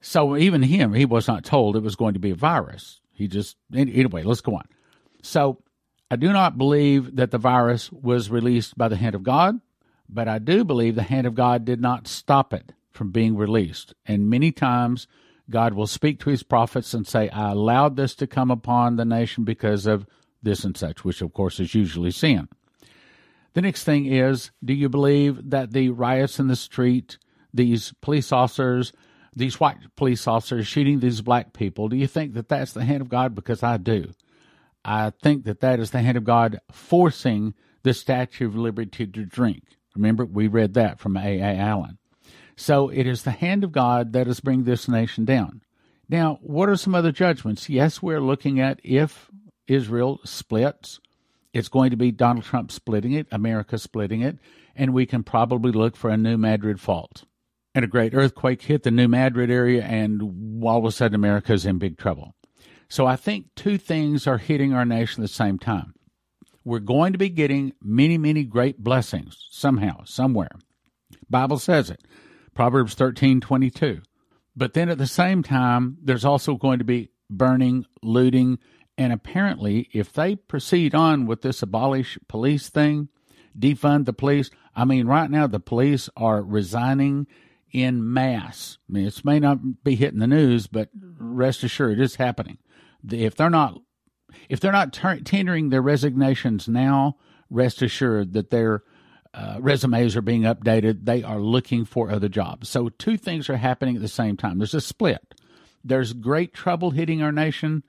So 0.00 0.36
even 0.36 0.62
him, 0.62 0.94
he 0.94 1.04
was 1.04 1.28
not 1.28 1.44
told 1.44 1.76
it 1.76 1.82
was 1.82 1.96
going 1.96 2.14
to 2.14 2.20
be 2.20 2.30
a 2.30 2.34
virus. 2.34 3.00
He 3.12 3.28
just, 3.28 3.56
anyway, 3.72 4.24
let's 4.24 4.40
go 4.40 4.56
on. 4.56 4.66
So 5.22 5.62
I 6.10 6.16
do 6.16 6.32
not 6.32 6.58
believe 6.58 7.16
that 7.16 7.30
the 7.30 7.38
virus 7.38 7.90
was 7.90 8.30
released 8.30 8.76
by 8.76 8.88
the 8.88 8.96
hand 8.96 9.14
of 9.14 9.22
God, 9.22 9.60
but 10.08 10.28
I 10.28 10.38
do 10.38 10.64
believe 10.64 10.94
the 10.94 11.02
hand 11.02 11.26
of 11.26 11.34
God 11.34 11.64
did 11.64 11.80
not 11.80 12.06
stop 12.06 12.52
it 12.52 12.72
from 12.90 13.10
being 13.10 13.36
released. 13.36 13.94
And 14.04 14.28
many 14.28 14.52
times, 14.52 15.06
God 15.48 15.74
will 15.74 15.86
speak 15.86 16.20
to 16.20 16.30
his 16.30 16.42
prophets 16.42 16.92
and 16.92 17.06
say, 17.06 17.28
I 17.30 17.52
allowed 17.52 17.96
this 17.96 18.14
to 18.16 18.26
come 18.26 18.50
upon 18.50 18.96
the 18.96 19.04
nation 19.04 19.44
because 19.44 19.86
of 19.86 20.06
this 20.42 20.64
and 20.64 20.76
such, 20.76 21.04
which 21.04 21.22
of 21.22 21.32
course 21.32 21.60
is 21.60 21.74
usually 21.74 22.10
sin. 22.10 22.48
The 23.54 23.62
next 23.62 23.84
thing 23.84 24.06
is, 24.06 24.50
do 24.64 24.72
you 24.72 24.88
believe 24.88 25.50
that 25.50 25.72
the 25.72 25.90
riots 25.90 26.38
in 26.38 26.48
the 26.48 26.56
street, 26.56 27.18
these 27.52 27.92
police 28.00 28.32
officers, 28.32 28.92
these 29.34 29.60
white 29.60 29.78
police 29.96 30.26
officers 30.26 30.66
shooting 30.66 31.00
these 31.00 31.20
black 31.20 31.52
people, 31.52 31.88
do 31.88 31.96
you 31.96 32.06
think 32.06 32.34
that 32.34 32.48
that's 32.48 32.72
the 32.72 32.84
hand 32.84 33.02
of 33.02 33.08
God? 33.08 33.34
Because 33.34 33.62
I 33.62 33.76
do. 33.76 34.12
I 34.84 35.10
think 35.10 35.44
that 35.44 35.60
that 35.60 35.80
is 35.80 35.90
the 35.90 36.00
hand 36.00 36.16
of 36.16 36.24
God 36.24 36.60
forcing 36.70 37.54
the 37.82 37.94
Statue 37.94 38.46
of 38.46 38.56
Liberty 38.56 39.06
to 39.06 39.24
drink. 39.24 39.62
Remember, 39.94 40.24
we 40.24 40.46
read 40.46 40.74
that 40.74 40.98
from 40.98 41.16
A. 41.16 41.40
A. 41.40 41.56
Allen. 41.56 41.98
So 42.56 42.88
it 42.88 43.06
is 43.06 43.22
the 43.22 43.30
hand 43.30 43.64
of 43.64 43.72
God 43.72 44.12
that 44.12 44.28
is 44.28 44.40
bringing 44.40 44.64
this 44.64 44.88
nation 44.88 45.24
down. 45.24 45.62
Now, 46.08 46.38
what 46.42 46.68
are 46.68 46.76
some 46.76 46.94
other 46.94 47.12
judgments? 47.12 47.68
Yes, 47.68 48.02
we're 48.02 48.20
looking 48.20 48.60
at 48.60 48.80
if 48.84 49.30
Israel 49.66 50.20
splits, 50.24 51.00
it's 51.52 51.68
going 51.68 51.90
to 51.90 51.96
be 51.96 52.10
Donald 52.10 52.44
Trump 52.44 52.70
splitting 52.70 53.12
it, 53.12 53.26
America 53.30 53.78
splitting 53.78 54.20
it, 54.20 54.38
and 54.76 54.92
we 54.92 55.06
can 55.06 55.22
probably 55.22 55.72
look 55.72 55.96
for 55.96 56.10
a 56.10 56.16
New 56.16 56.36
Madrid 56.36 56.80
fault. 56.80 57.24
And 57.74 57.84
a 57.84 57.88
great 57.88 58.14
earthquake 58.14 58.62
hit 58.62 58.82
the 58.82 58.90
New 58.90 59.08
Madrid 59.08 59.50
area, 59.50 59.82
and 59.82 60.62
all 60.62 60.78
of 60.78 60.84
a 60.84 60.92
sudden 60.92 61.14
America 61.14 61.52
is 61.52 61.64
in 61.64 61.78
big 61.78 61.96
trouble. 61.96 62.34
So 62.92 63.06
I 63.06 63.16
think 63.16 63.46
two 63.56 63.78
things 63.78 64.26
are 64.26 64.36
hitting 64.36 64.74
our 64.74 64.84
nation 64.84 65.22
at 65.22 65.30
the 65.30 65.34
same 65.34 65.58
time. 65.58 65.94
We're 66.62 66.78
going 66.78 67.12
to 67.12 67.18
be 67.18 67.30
getting 67.30 67.72
many, 67.82 68.18
many 68.18 68.44
great 68.44 68.84
blessings 68.84 69.46
somehow, 69.50 70.04
somewhere. 70.04 70.50
Bible 71.30 71.58
says 71.58 71.88
it. 71.88 72.02
Proverbs 72.52 72.94
13:22. 72.94 74.02
But 74.54 74.74
then 74.74 74.90
at 74.90 74.98
the 74.98 75.06
same 75.06 75.42
time, 75.42 75.96
there's 76.02 76.26
also 76.26 76.56
going 76.56 76.80
to 76.80 76.84
be 76.84 77.08
burning, 77.30 77.86
looting, 78.02 78.58
and 78.98 79.10
apparently 79.10 79.88
if 79.94 80.12
they 80.12 80.36
proceed 80.36 80.94
on 80.94 81.24
with 81.24 81.40
this 81.40 81.62
abolish 81.62 82.18
police 82.28 82.68
thing, 82.68 83.08
defund 83.58 84.04
the 84.04 84.12
police, 84.12 84.50
I 84.76 84.84
mean 84.84 85.06
right 85.06 85.30
now 85.30 85.46
the 85.46 85.60
police 85.60 86.10
are 86.14 86.42
resigning 86.42 87.26
in 87.72 88.12
mass. 88.12 88.76
I 88.86 88.92
mean, 88.92 89.06
it 89.06 89.24
may 89.24 89.40
not 89.40 89.82
be 89.82 89.94
hitting 89.94 90.20
the 90.20 90.26
news, 90.26 90.66
but 90.66 90.90
rest 91.18 91.64
assured, 91.64 91.98
it 91.98 92.04
is 92.04 92.16
happening. 92.16 92.58
If 93.10 93.36
they're 93.36 93.50
not, 93.50 93.80
if 94.48 94.60
they're 94.60 94.72
not 94.72 94.92
tendering 94.92 95.70
their 95.70 95.82
resignations 95.82 96.68
now, 96.68 97.16
rest 97.50 97.82
assured 97.82 98.32
that 98.32 98.50
they're 98.50 98.82
uh, 99.34 99.56
resumes 99.60 100.14
are 100.14 100.22
being 100.22 100.42
updated. 100.42 101.04
They 101.04 101.22
are 101.22 101.40
looking 101.40 101.84
for 101.84 102.10
other 102.10 102.28
jobs. 102.28 102.68
So, 102.68 102.90
two 102.90 103.16
things 103.16 103.48
are 103.48 103.56
happening 103.56 103.96
at 103.96 104.02
the 104.02 104.08
same 104.08 104.36
time. 104.36 104.58
There's 104.58 104.74
a 104.74 104.80
split. 104.80 105.34
There's 105.82 106.12
great 106.12 106.52
trouble 106.52 106.90
hitting 106.90 107.22
our 107.22 107.32
nation, 107.32 107.82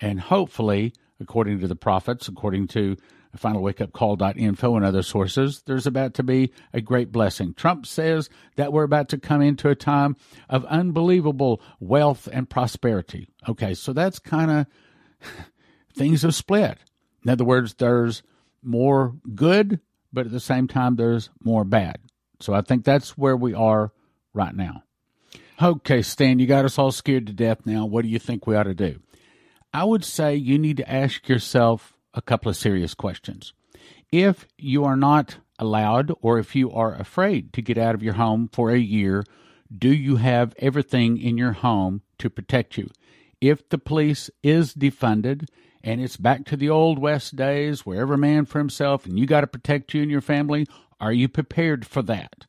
and 0.00 0.20
hopefully, 0.20 0.92
according 1.18 1.60
to 1.60 1.68
the 1.68 1.76
prophets, 1.76 2.28
according 2.28 2.68
to 2.68 2.96
finalwakeupcall.info 3.38 4.76
and 4.76 4.84
other 4.84 5.02
sources, 5.02 5.62
there's 5.66 5.86
about 5.86 6.14
to 6.14 6.22
be 6.22 6.52
a 6.72 6.80
great 6.80 7.12
blessing. 7.12 7.54
Trump 7.54 7.86
says 7.86 8.28
that 8.56 8.72
we're 8.72 8.84
about 8.84 9.08
to 9.10 9.18
come 9.18 9.42
into 9.42 9.68
a 9.68 9.74
time 9.74 10.16
of 10.48 10.64
unbelievable 10.66 11.62
wealth 11.78 12.28
and 12.32 12.50
prosperity. 12.50 13.28
Okay, 13.48 13.74
so 13.74 13.92
that's 13.92 14.18
kind 14.18 14.50
of 14.50 14.66
things 15.94 16.22
have 16.22 16.34
split. 16.34 16.78
In 17.24 17.30
other 17.30 17.44
words, 17.44 17.74
there's 17.74 18.22
more 18.62 19.14
good 19.34 19.80
but 20.12 20.26
at 20.26 20.32
the 20.32 20.40
same 20.40 20.68
time, 20.68 20.96
there's 20.96 21.30
more 21.42 21.64
bad. 21.64 21.98
So 22.40 22.52
I 22.52 22.62
think 22.62 22.84
that's 22.84 23.16
where 23.16 23.36
we 23.36 23.54
are 23.54 23.92
right 24.32 24.54
now. 24.54 24.82
Okay, 25.62 26.02
Stan, 26.02 26.38
you 26.38 26.46
got 26.46 26.64
us 26.64 26.78
all 26.78 26.90
scared 26.90 27.26
to 27.26 27.32
death 27.32 27.66
now. 27.66 27.84
What 27.84 28.02
do 28.02 28.08
you 28.08 28.18
think 28.18 28.46
we 28.46 28.56
ought 28.56 28.64
to 28.64 28.74
do? 28.74 29.00
I 29.72 29.84
would 29.84 30.04
say 30.04 30.34
you 30.34 30.58
need 30.58 30.78
to 30.78 30.90
ask 30.90 31.28
yourself 31.28 31.96
a 32.14 32.22
couple 32.22 32.50
of 32.50 32.56
serious 32.56 32.94
questions. 32.94 33.52
If 34.12 34.46
you 34.58 34.84
are 34.84 34.96
not 34.96 35.38
allowed 35.58 36.12
or 36.20 36.38
if 36.38 36.56
you 36.56 36.72
are 36.72 36.94
afraid 36.94 37.52
to 37.52 37.62
get 37.62 37.78
out 37.78 37.94
of 37.94 38.02
your 38.02 38.14
home 38.14 38.48
for 38.52 38.70
a 38.70 38.78
year, 38.78 39.24
do 39.76 39.92
you 39.92 40.16
have 40.16 40.54
everything 40.58 41.18
in 41.18 41.38
your 41.38 41.52
home 41.52 42.02
to 42.18 42.30
protect 42.30 42.76
you? 42.76 42.88
If 43.40 43.68
the 43.68 43.78
police 43.78 44.30
is 44.42 44.74
defunded 44.74 45.46
and 45.82 46.00
it's 46.00 46.16
back 46.16 46.44
to 46.46 46.56
the 46.56 46.68
old 46.68 46.98
west 46.98 47.36
days 47.36 47.86
where 47.86 48.00
every 48.00 48.18
man 48.18 48.44
for 48.44 48.58
himself 48.58 49.06
and 49.06 49.18
you 49.18 49.26
got 49.26 49.40
to 49.42 49.46
protect 49.46 49.94
you 49.94 50.02
and 50.02 50.10
your 50.10 50.20
family. 50.20 50.66
Are 51.00 51.12
you 51.12 51.28
prepared 51.28 51.86
for 51.86 52.02
that? 52.02 52.46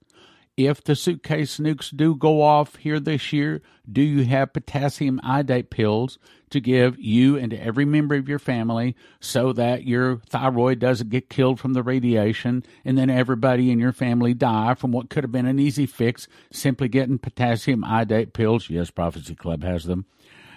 If 0.67 0.84
the 0.84 0.95
suitcase 0.95 1.58
nukes 1.58 1.95
do 1.95 2.15
go 2.15 2.41
off 2.41 2.76
here 2.78 3.00
this 3.00 3.32
year, 3.32 3.62
do 3.89 4.02
you 4.02 4.26
have 4.26 4.54
potassium 4.54 5.19
iodate 5.24 5.69
pills 5.69 6.19
to 6.50 6.60
give 6.60 7.00
you 7.00 7.38
and 7.38 7.54
every 7.54 7.86
member 7.86 8.15
of 8.15 8.28
your 8.28 8.39
family 8.39 8.95
so 9.19 9.54
that 9.54 9.86
your 9.86 10.17
thyroid 10.30 10.80
doesn't 10.80 11.10
get 11.10 11.30
killed 11.30 11.60
from 11.60 11.74
the 11.74 11.84
radiation 11.84 12.63
and 12.84 12.97
then 12.97 13.10
everybody 13.10 13.71
in 13.71 13.80
your 13.80 13.93
family 13.93 14.34
die 14.34 14.74
from 14.74 14.91
what 14.91 15.10
could 15.10 15.24
have 15.24 15.32
been 15.32 15.45
an 15.45 15.60
easy 15.60 15.86
fix 15.86 16.28
simply 16.52 16.88
getting 16.88 17.17
potassium 17.17 17.84
iodate 17.84 18.34
pills? 18.34 18.69
Yes, 18.69 18.91
Prophecy 18.91 19.36
Club 19.36 19.63
has 19.63 19.86
them. 19.86 20.06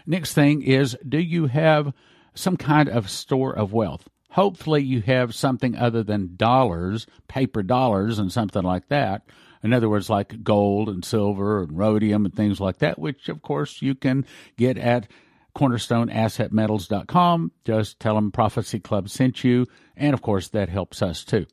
Next 0.06 0.34
thing 0.34 0.62
is 0.62 0.96
do 1.08 1.18
you 1.18 1.46
have 1.46 1.92
some 2.34 2.56
kind 2.56 2.88
of 2.88 3.08
store 3.08 3.56
of 3.56 3.72
wealth. 3.72 4.08
Hopefully, 4.30 4.82
you 4.82 5.00
have 5.02 5.34
something 5.34 5.76
other 5.76 6.02
than 6.02 6.34
dollars, 6.36 7.06
paper 7.28 7.62
dollars, 7.62 8.18
and 8.18 8.32
something 8.32 8.62
like 8.62 8.88
that. 8.88 9.22
In 9.64 9.72
other 9.72 9.88
words, 9.88 10.10
like 10.10 10.44
gold 10.44 10.90
and 10.90 11.02
silver 11.04 11.62
and 11.62 11.76
rhodium 11.76 12.26
and 12.26 12.34
things 12.34 12.60
like 12.60 12.78
that, 12.78 12.98
which 12.98 13.28
of 13.30 13.40
course 13.42 13.80
you 13.80 13.94
can 13.94 14.26
get 14.56 14.76
at 14.76 15.10
cornerstoneassetmetals.com. 15.56 17.52
Just 17.64 17.98
tell 17.98 18.14
them 18.16 18.30
Prophecy 18.30 18.78
Club 18.78 19.08
sent 19.08 19.42
you. 19.42 19.66
And 19.96 20.12
of 20.12 20.20
course, 20.20 20.48
that 20.48 20.68
helps 20.68 21.00
us 21.00 21.24
too. 21.24 21.46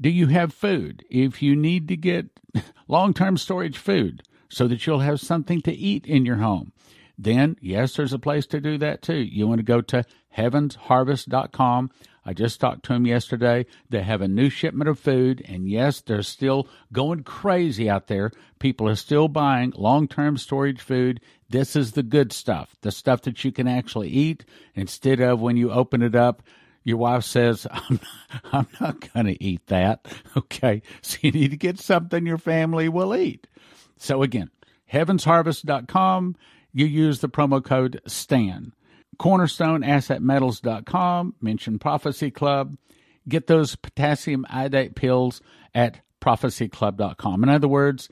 Do 0.00 0.10
you 0.10 0.26
have 0.26 0.52
food? 0.52 1.04
If 1.08 1.42
you 1.42 1.54
need 1.54 1.86
to 1.88 1.96
get 1.96 2.26
long 2.88 3.14
term 3.14 3.36
storage 3.36 3.78
food 3.78 4.22
so 4.48 4.66
that 4.66 4.84
you'll 4.86 4.98
have 5.00 5.20
something 5.20 5.62
to 5.62 5.72
eat 5.72 6.06
in 6.06 6.26
your 6.26 6.38
home, 6.38 6.72
then 7.16 7.56
yes, 7.60 7.94
there's 7.94 8.12
a 8.12 8.18
place 8.18 8.46
to 8.46 8.60
do 8.60 8.78
that 8.78 9.02
too. 9.02 9.14
You 9.14 9.46
want 9.46 9.60
to 9.60 9.64
go 9.64 9.80
to 9.80 10.04
heavensharvest.com. 10.36 11.90
I 12.24 12.32
just 12.32 12.60
talked 12.60 12.84
to 12.84 12.92
them 12.92 13.06
yesterday. 13.06 13.66
They 13.90 14.02
have 14.02 14.20
a 14.20 14.28
new 14.28 14.48
shipment 14.48 14.88
of 14.88 14.98
food, 14.98 15.42
and 15.46 15.68
yes, 15.68 16.00
they're 16.00 16.22
still 16.22 16.68
going 16.92 17.22
crazy 17.22 17.88
out 17.88 18.06
there. 18.06 18.30
People 18.58 18.88
are 18.88 18.96
still 18.96 19.28
buying 19.28 19.72
long 19.76 20.08
term 20.08 20.36
storage 20.36 20.80
food. 20.80 21.20
This 21.50 21.76
is 21.76 21.92
the 21.92 22.02
good 22.02 22.32
stuff, 22.32 22.76
the 22.80 22.90
stuff 22.90 23.22
that 23.22 23.44
you 23.44 23.52
can 23.52 23.68
actually 23.68 24.08
eat 24.08 24.44
instead 24.74 25.20
of 25.20 25.40
when 25.40 25.56
you 25.56 25.70
open 25.70 26.02
it 26.02 26.14
up. 26.14 26.42
Your 26.82 26.98
wife 26.98 27.24
says, 27.24 27.66
I'm, 27.70 28.00
I'm 28.52 28.66
not 28.80 29.12
going 29.12 29.26
to 29.26 29.42
eat 29.42 29.66
that. 29.66 30.06
Okay. 30.36 30.82
So 31.00 31.18
you 31.20 31.30
need 31.30 31.52
to 31.52 31.56
get 31.56 31.78
something 31.78 32.26
your 32.26 32.38
family 32.38 32.88
will 32.88 33.14
eat. 33.14 33.46
So 33.96 34.22
again, 34.22 34.50
heavensharvest.com 34.92 36.36
you 36.74 36.86
use 36.86 37.20
the 37.20 37.28
promo 37.28 37.64
code 37.64 38.00
STAN. 38.06 38.72
CornerstoneAssetMetals.com, 39.14 41.34
mention 41.40 41.78
Prophecy 41.78 42.30
Club. 42.30 42.76
Get 43.28 43.46
those 43.46 43.76
potassium 43.76 44.44
iodate 44.50 44.94
pills 44.94 45.40
at 45.74 46.00
prophecyclub.com. 46.20 47.42
In 47.42 47.48
other 47.48 47.68
words, 47.68 48.10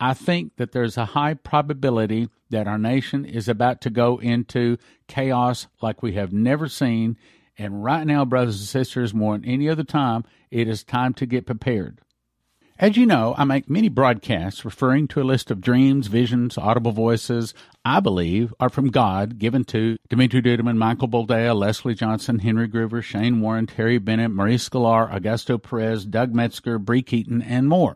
I 0.00 0.14
think 0.14 0.56
that 0.56 0.72
there's 0.72 0.96
a 0.96 1.04
high 1.04 1.34
probability 1.34 2.28
that 2.50 2.66
our 2.66 2.78
nation 2.78 3.24
is 3.24 3.48
about 3.48 3.80
to 3.82 3.90
go 3.90 4.18
into 4.18 4.78
chaos 5.08 5.66
like 5.80 6.02
we 6.02 6.14
have 6.14 6.32
never 6.32 6.68
seen. 6.68 7.16
And 7.56 7.84
right 7.84 8.06
now, 8.06 8.24
brothers 8.24 8.58
and 8.58 8.66
sisters, 8.66 9.14
more 9.14 9.38
than 9.38 9.44
any 9.44 9.68
other 9.68 9.84
time, 9.84 10.24
it 10.50 10.68
is 10.68 10.82
time 10.82 11.14
to 11.14 11.26
get 11.26 11.46
prepared. 11.46 12.00
As 12.76 12.96
you 12.96 13.06
know, 13.06 13.36
I 13.38 13.44
make 13.44 13.70
many 13.70 13.88
broadcasts 13.88 14.64
referring 14.64 15.06
to 15.08 15.22
a 15.22 15.22
list 15.22 15.52
of 15.52 15.60
dreams, 15.60 16.08
visions, 16.08 16.58
audible 16.58 16.90
voices 16.90 17.54
I 17.84 18.00
believe 18.00 18.52
are 18.58 18.68
from 18.68 18.90
God, 18.90 19.38
given 19.38 19.62
to 19.66 19.96
Dimitri 20.08 20.42
Duduman, 20.42 20.76
Michael 20.76 21.06
Boldea, 21.06 21.54
Leslie 21.54 21.94
Johnson, 21.94 22.40
Henry 22.40 22.68
Gruver, 22.68 23.00
Shane 23.00 23.40
Warren, 23.40 23.68
Terry 23.68 23.98
Bennett, 23.98 24.32
Maurice 24.32 24.68
Sklar, 24.68 25.08
Augusto 25.08 25.62
Perez, 25.62 26.04
Doug 26.04 26.34
Metzger, 26.34 26.80
Bree 26.80 27.02
Keyton, 27.02 27.42
and 27.42 27.68
more. 27.68 27.94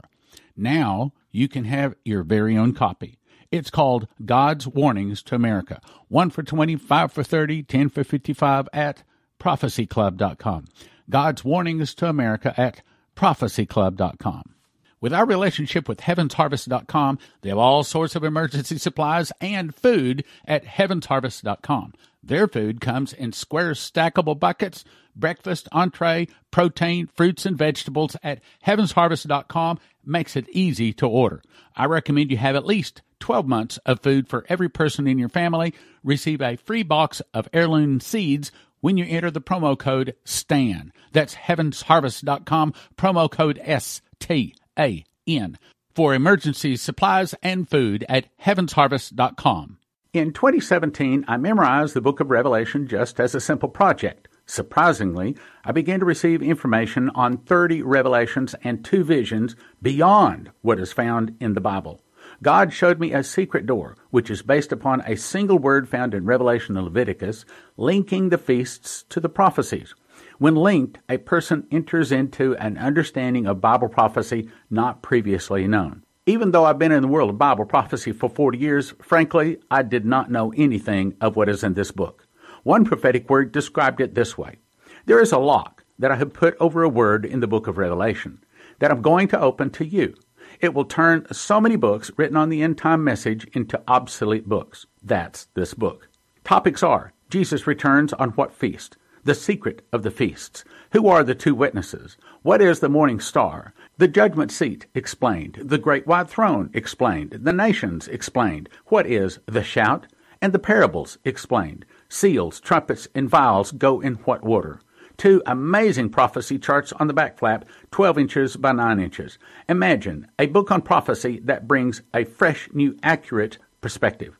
Now 0.57 1.13
you 1.33 1.49
can 1.49 1.65
have 1.65 1.97
your 2.05 2.23
very 2.23 2.57
own 2.57 2.73
copy. 2.73 3.19
It's 3.51 3.71
called 3.71 4.07
God's 4.25 4.69
Warnings 4.69 5.25
to 5.25 5.35
America. 5.35 5.81
One 6.07 6.31
for 6.31 6.45
20, 6.45 6.77
five 6.77 7.11
for 7.11 7.25
30, 7.25 7.65
10 7.65 7.89
for 7.89 8.05
55 8.05 8.69
at 8.73 9.03
prophecyclub.com. 9.41 10.67
God's 11.11 11.45
Warnings 11.45 11.95
to 11.97 12.09
America 12.09 12.55
at 12.57 12.83
prophecyclub.com. 13.17 14.55
With 15.01 15.13
our 15.13 15.27
relationship 15.27 15.89
with 15.89 16.01
heavensharvest.com, 16.01 17.19
they 17.43 17.49
have 17.51 17.59
all 17.59 17.85
sorts 17.85 18.17
of 18.17 18.25
emergency 18.25 18.79
supplies 18.79 19.33
and 19.41 19.75
food 19.75 20.25
at 20.45 20.65
heavensharvest.com. 20.65 21.95
Their 22.23 22.49
food 22.49 22.81
comes 22.81 23.13
in 23.13 23.33
square 23.33 23.73
stackable 23.73 24.39
buckets, 24.39 24.85
breakfast, 25.15 25.69
entree, 25.73 26.29
protein, 26.51 27.07
fruits, 27.07 27.47
and 27.47 27.57
vegetables 27.57 28.17
at 28.23 28.41
heavensharvest.com 28.67 29.79
makes 30.05 30.37
it 30.37 30.49
easy 30.51 30.93
to 30.95 31.07
order. 31.07 31.43
I 31.77 31.87
recommend 31.87 32.31
you 32.31 32.37
have 32.39 32.57
at 32.57 32.67
least 32.67 33.03
12 33.21 33.47
months 33.47 33.79
of 33.87 34.01
food 34.01 34.29
for 34.29 34.45
every 34.49 34.69
person 34.69 35.07
in 35.07 35.19
your 35.19 35.29
family. 35.29 35.75
Receive 36.03 36.41
a 36.41 36.57
free 36.57 36.83
box 36.83 37.23
of 37.33 37.49
heirloom 37.53 38.01
seeds 38.01 38.51
when 38.81 38.97
you 38.97 39.05
enter 39.09 39.31
the 39.31 39.41
promo 39.41 39.79
code 39.79 40.15
STAN. 40.25 40.93
That's 41.13 41.35
heavensharvest.com, 41.35 42.75
promo 42.97 43.31
code 43.31 43.61
ST. 43.65 44.58
A 44.79 45.05
N 45.27 45.59
for 45.95 46.15
emergency 46.15 46.77
supplies 46.77 47.35
and 47.43 47.69
food 47.69 48.05
at 48.09 48.27
heavensharvest.com. 48.39 49.79
In 50.13 50.33
2017, 50.33 51.25
I 51.29 51.37
memorized 51.37 51.95
the 51.95 52.01
book 52.01 52.21
of 52.21 52.31
Revelation 52.31 52.87
just 52.87 53.21
as 53.21 53.35
a 53.35 53.41
simple 53.41 53.69
project. 53.69 54.29
Surprisingly, 54.47 55.37
I 55.65 55.73
began 55.73 56.01
to 56.01 56.07
receive 56.07 56.43
information 56.43 57.11
on 57.11 57.37
30 57.37 57.83
revelations 57.83 58.55
and 58.65 58.83
two 58.83 59.05
visions 59.05 59.55
beyond 59.83 60.51
what 60.63 60.81
is 60.81 60.93
found 60.93 61.37
in 61.39 61.53
the 61.53 61.61
Bible. 61.61 62.01
God 62.43 62.73
showed 62.73 63.01
me 63.01 63.13
a 63.13 63.23
secret 63.23 63.67
door, 63.67 63.97
which 64.11 64.31
is 64.31 64.43
based 64.43 64.73
upon 64.73 65.03
a 65.03 65.17
single 65.17 65.59
word 65.59 65.89
found 65.89 66.15
in 66.15 66.25
Revelation 66.25 66.77
and 66.77 66.87
Leviticus, 66.87 67.45
linking 67.77 68.29
the 68.29 68.39
feasts 68.39 69.05
to 69.11 69.21
the 69.21 69.29
prophecies. 69.29 69.95
When 70.39 70.55
linked, 70.55 70.99
a 71.09 71.19
person 71.19 71.67
enters 71.73 72.13
into 72.13 72.55
an 72.59 72.79
understanding 72.79 73.47
of 73.47 73.61
Bible 73.61 73.89
prophecy 73.89 74.49
not 74.71 75.03
previously 75.03 75.67
known. 75.67 76.05
Even 76.27 76.53
though 76.53 76.65
I've 76.65 76.79
been 76.79 76.93
in 76.93 77.03
the 77.03 77.09
world 77.09 77.31
of 77.31 77.39
Bible 77.39 77.65
prophecy 77.65 78.13
for 78.13 78.31
40 78.31 78.57
years, 78.57 78.95
frankly, 79.03 79.59
I 79.69 79.83
did 79.83 80.07
not 80.07 80.31
know 80.31 80.53
anything 80.57 81.17
of 81.21 81.35
what 81.35 81.49
is 81.49 81.65
in 81.65 81.75
this 81.75 81.91
book. 81.91 82.25
One 82.63 82.85
prophetic 82.85 83.29
word 83.29 83.51
described 83.51 84.01
it 84.01 84.15
this 84.15 84.39
way 84.39 84.59
There 85.07 85.21
is 85.21 85.33
a 85.33 85.39
lock 85.39 85.83
that 85.99 86.13
I 86.13 86.17
have 86.17 86.33
put 86.33 86.57
over 86.61 86.85
a 86.85 86.89
word 86.89 87.25
in 87.25 87.41
the 87.41 87.49
book 87.49 87.67
of 87.67 87.77
Revelation 87.77 88.45
that 88.79 88.93
I'm 88.93 89.03
going 89.03 89.27
to 89.29 89.41
open 89.41 89.71
to 89.71 89.85
you. 89.85 90.15
It 90.61 90.73
will 90.73 90.85
turn 90.85 91.27
so 91.33 91.61
many 91.61 91.75
books 91.75 92.13
written 92.17 92.37
on 92.37 92.49
the 92.49 92.63
end 92.63 92.79
time 92.79 93.03
message 93.03 93.45
into 93.55 93.83
obsolete 93.89 94.49
books. 94.49 94.87
That's 95.03 95.49
this 95.55 95.75
book. 95.75 96.09
Topics 96.45 96.85
are 96.85 97.13
Jesus 97.29 97.67
returns 97.67 98.13
on 98.13 98.31
what 98.31 98.53
feast? 98.53 98.97
The 99.29 99.35
secret 99.35 99.87
of 99.93 100.05
the 100.05 100.11
feasts. 100.11 100.65
Who 100.93 101.07
are 101.07 101.23
the 101.23 101.35
two 101.35 101.55
witnesses? 101.55 102.17
What 102.41 102.63
is 102.63 102.81
the 102.81 102.89
morning 102.89 103.21
star? 103.21 103.75
The 103.99 104.09
judgment 104.09 104.51
seat 104.51 104.87
explained. 104.95 105.59
The 105.63 105.77
great 105.77 106.07
white 106.07 106.31
throne 106.31 106.71
explained. 106.73 107.41
The 107.43 107.53
nations 107.53 108.09
explained. 108.09 108.71
What 108.87 109.07
is 109.07 109.39
the 109.45 109.63
shout? 109.63 110.07
And 110.41 110.55
the 110.55 110.59
parables 110.59 111.19
explained. 111.27 111.85
Seals, 112.09 112.59
trumpets, 112.59 113.07
and 113.15 113.29
vials 113.29 113.71
go 113.71 114.01
in 114.01 114.15
what 114.25 114.43
order? 114.43 114.81
Two 115.19 115.43
amazing 115.45 116.09
prophecy 116.09 116.59
charts 116.59 116.95
on 116.95 117.07
the 117.07 117.13
back 117.13 117.39
flap, 117.39 117.67
12 117.91 118.17
inches 118.17 118.57
by 118.57 118.73
9 118.73 118.99
inches. 118.99 119.37
Imagine 119.69 120.27
a 120.39 120.47
book 120.47 120.71
on 120.71 120.81
prophecy 120.81 121.39
that 121.45 121.69
brings 121.69 122.01
a 122.15 122.25
fresh, 122.25 122.71
new, 122.73 122.97
accurate 123.03 123.59
perspective. 123.83 124.39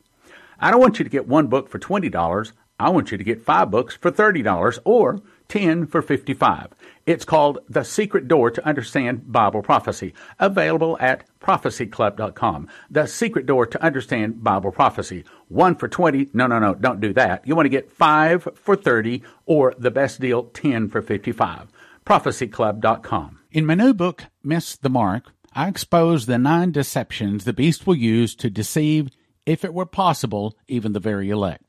I 0.59 0.71
don't 0.71 0.81
want 0.81 0.97
you 0.97 1.03
to 1.03 1.11
get 1.11 1.27
one 1.27 1.45
book 1.45 1.69
for 1.69 1.77
$20. 1.77 2.51
I 2.79 2.89
want 2.89 3.11
you 3.11 3.17
to 3.17 3.23
get 3.23 3.43
five 3.43 3.69
books 3.69 3.95
for 3.95 4.09
$30 4.09 4.79
or 4.85 5.19
10 5.49 5.87
for 5.87 6.01
55. 6.01 6.67
It's 7.05 7.25
called 7.25 7.59
The 7.67 7.83
Secret 7.83 8.27
Door 8.27 8.51
to 8.51 8.65
Understand 8.65 9.31
Bible 9.31 9.61
Prophecy, 9.61 10.13
available 10.39 10.97
at 10.99 11.25
prophecyclub.com. 11.41 12.67
The 12.89 13.07
Secret 13.07 13.45
Door 13.45 13.65
to 13.67 13.83
Understand 13.83 14.43
Bible 14.43 14.71
Prophecy. 14.71 15.25
One 15.47 15.75
for 15.75 15.87
20. 15.87 16.29
No, 16.33 16.47
no, 16.47 16.59
no, 16.59 16.75
don't 16.75 17.01
do 17.01 17.11
that. 17.13 17.45
You 17.45 17.55
want 17.55 17.65
to 17.65 17.69
get 17.69 17.91
five 17.91 18.47
for 18.55 18.75
30 18.75 19.23
or 19.45 19.73
the 19.77 19.91
best 19.91 20.21
deal, 20.21 20.43
10 20.43 20.87
for 20.87 21.01
55. 21.01 21.67
prophecyclub.com. 22.05 23.39
In 23.51 23.65
my 23.65 23.75
new 23.75 23.93
book, 23.93 24.25
Miss 24.43 24.77
the 24.77 24.89
Mark, 24.89 25.31
I 25.53 25.67
expose 25.67 26.27
the 26.27 26.37
nine 26.37 26.71
deceptions 26.71 27.43
the 27.43 27.53
beast 27.53 27.87
will 27.87 27.95
use 27.95 28.35
to 28.35 28.49
deceive, 28.51 29.09
if 29.45 29.65
it 29.65 29.73
were 29.73 29.87
possible, 29.87 30.55
even 30.67 30.93
the 30.93 30.99
very 30.99 31.31
elect. 31.31 31.68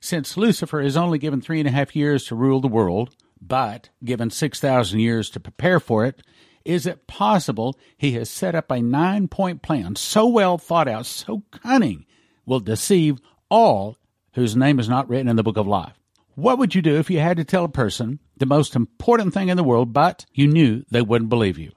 Since 0.00 0.38
Lucifer 0.38 0.80
is 0.80 0.96
only 0.96 1.18
given 1.18 1.42
three 1.42 1.60
and 1.60 1.68
a 1.68 1.72
half 1.72 1.94
years 1.94 2.24
to 2.26 2.34
rule 2.34 2.60
the 2.60 2.68
world, 2.68 3.14
but 3.40 3.90
given 4.02 4.30
6,000 4.30 4.98
years 4.98 5.28
to 5.30 5.40
prepare 5.40 5.78
for 5.78 6.06
it, 6.06 6.22
is 6.64 6.86
it 6.86 7.06
possible 7.06 7.78
he 7.96 8.12
has 8.12 8.30
set 8.30 8.54
up 8.54 8.70
a 8.70 8.80
nine 8.80 9.28
point 9.28 9.62
plan 9.62 9.96
so 9.96 10.26
well 10.26 10.56
thought 10.56 10.88
out, 10.88 11.04
so 11.06 11.42
cunning, 11.50 12.06
will 12.46 12.60
deceive 12.60 13.18
all 13.50 13.98
whose 14.34 14.56
name 14.56 14.78
is 14.78 14.88
not 14.88 15.08
written 15.08 15.28
in 15.28 15.36
the 15.36 15.42
book 15.42 15.58
of 15.58 15.66
life? 15.66 15.98
What 16.34 16.58
would 16.58 16.74
you 16.74 16.80
do 16.80 16.96
if 16.96 17.10
you 17.10 17.20
had 17.20 17.36
to 17.36 17.44
tell 17.44 17.64
a 17.64 17.68
person 17.68 18.20
the 18.38 18.46
most 18.46 18.74
important 18.74 19.34
thing 19.34 19.48
in 19.48 19.58
the 19.58 19.64
world, 19.64 19.92
but 19.92 20.24
you 20.32 20.46
knew 20.46 20.82
they 20.90 21.02
wouldn't 21.02 21.28
believe 21.28 21.58
you? 21.58 21.72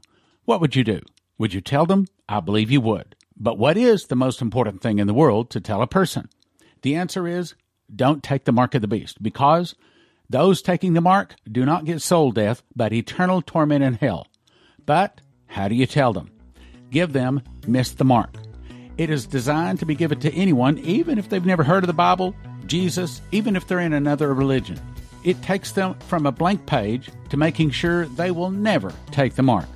What 0.45 0.61
would 0.61 0.75
you 0.75 0.85
do? 0.85 1.01
Would 1.37 1.53
you 1.53 1.59
tell 1.59 1.85
them? 1.85 2.05
I 2.29 2.39
believe 2.39 2.71
you 2.71 2.79
would. 2.81 3.15
But 3.35 3.57
what 3.57 3.75
is 3.75 4.05
the 4.05 4.15
most 4.15 4.41
important 4.41 4.81
thing 4.81 4.99
in 4.99 5.07
the 5.07 5.13
world 5.13 5.49
to 5.49 5.59
tell 5.59 5.81
a 5.81 5.87
person? 5.87 6.29
The 6.83 6.95
answer 6.95 7.27
is 7.27 7.55
don't 7.93 8.23
take 8.23 8.45
the 8.45 8.51
mark 8.51 8.75
of 8.75 8.81
the 8.81 8.87
beast, 8.87 9.21
because 9.21 9.75
those 10.29 10.61
taking 10.61 10.93
the 10.93 11.01
mark 11.01 11.35
do 11.49 11.65
not 11.65 11.85
get 11.85 12.01
soul 12.01 12.31
death, 12.31 12.63
but 12.75 12.93
eternal 12.93 13.41
torment 13.41 13.83
in 13.83 13.95
hell. 13.95 14.27
But 14.85 15.21
how 15.47 15.67
do 15.67 15.75
you 15.75 15.85
tell 15.85 16.13
them? 16.13 16.31
Give 16.89 17.13
them 17.13 17.41
miss 17.67 17.91
the 17.91 18.05
mark. 18.05 18.35
It 18.97 19.09
is 19.09 19.25
designed 19.25 19.79
to 19.79 19.85
be 19.85 19.95
given 19.95 20.19
to 20.19 20.33
anyone, 20.33 20.77
even 20.79 21.17
if 21.17 21.29
they've 21.29 21.45
never 21.45 21.63
heard 21.63 21.83
of 21.83 21.87
the 21.87 21.93
Bible, 21.93 22.35
Jesus, 22.65 23.21
even 23.31 23.55
if 23.55 23.67
they're 23.67 23.79
in 23.79 23.93
another 23.93 24.33
religion. 24.33 24.79
It 25.23 25.41
takes 25.41 25.71
them 25.71 25.95
from 26.07 26.25
a 26.25 26.31
blank 26.31 26.65
page 26.65 27.09
to 27.29 27.37
making 27.37 27.71
sure 27.71 28.05
they 28.05 28.31
will 28.31 28.51
never 28.51 28.93
take 29.11 29.35
the 29.35 29.41
mark. 29.41 29.67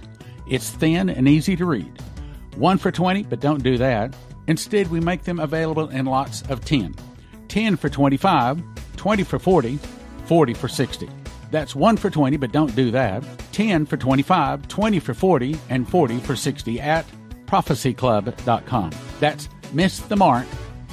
It's 0.49 0.69
thin 0.69 1.09
and 1.09 1.27
easy 1.27 1.55
to 1.55 1.65
read. 1.65 1.91
One 2.55 2.77
for 2.77 2.91
20, 2.91 3.23
but 3.23 3.39
don't 3.39 3.63
do 3.63 3.77
that. 3.77 4.15
Instead, 4.47 4.89
we 4.89 4.99
make 4.99 5.23
them 5.23 5.39
available 5.39 5.89
in 5.89 6.05
lots 6.05 6.41
of 6.43 6.63
10. 6.63 6.95
10 7.47 7.77
for 7.77 7.89
25, 7.89 8.61
20 8.95 9.23
for 9.23 9.39
40, 9.39 9.79
40 10.25 10.53
for 10.53 10.67
60. 10.67 11.09
That's 11.51 11.75
1 11.75 11.97
for 11.97 12.09
20, 12.09 12.37
but 12.37 12.51
don't 12.51 12.75
do 12.75 12.91
that. 12.91 13.23
10 13.51 13.85
for 13.85 13.97
25, 13.97 14.67
20 14.67 14.99
for 14.99 15.13
40, 15.13 15.57
and 15.69 15.87
40 15.87 16.19
for 16.19 16.35
60 16.35 16.79
at 16.81 17.05
prophecyclub.com. 17.45 18.91
That's 19.19 19.49
Miss 19.73 19.99
the 19.99 20.15
Mark. 20.15 20.45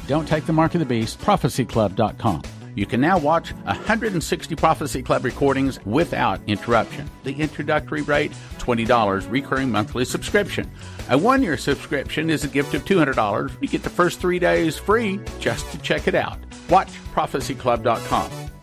Don't 0.07 0.29
take 0.29 0.47
the 0.47 0.53
mark 0.53 0.75
of 0.75 0.81
the 0.81 0.87
beast, 0.87 1.19
prophecyclub.com. 1.21 2.43
You 2.75 2.87
can 2.87 3.01
now 3.01 3.19
watch 3.19 3.53
160 3.53 4.55
Prophecy 4.57 5.03
Club 5.03 5.25
recordings 5.25 5.85
without 5.85 6.41
interruption. 6.47 7.09
The 7.23 7.35
introductory 7.35 8.03
rate, 8.03 8.33
$20, 8.59 9.31
recurring 9.31 9.71
monthly 9.71 10.05
subscription. 10.05 10.71
A 11.11 11.19
one 11.19 11.43
year 11.43 11.57
subscription 11.57 12.31
is 12.31 12.45
a 12.45 12.49
gift 12.49 12.75
of 12.75 12.85
$200. 12.85 13.51
You 13.61 13.69
get 13.69 13.83
the 13.83 13.91
first 13.91 14.21
three 14.21 14.39
days 14.39 14.77
free 14.77 15.21
just 15.39 15.71
to 15.73 15.79
check 15.79 16.09
it 16.09 16.15
out. 16.15 16.39
Watch 16.69 16.89
prophecyclub.com. 17.15 18.54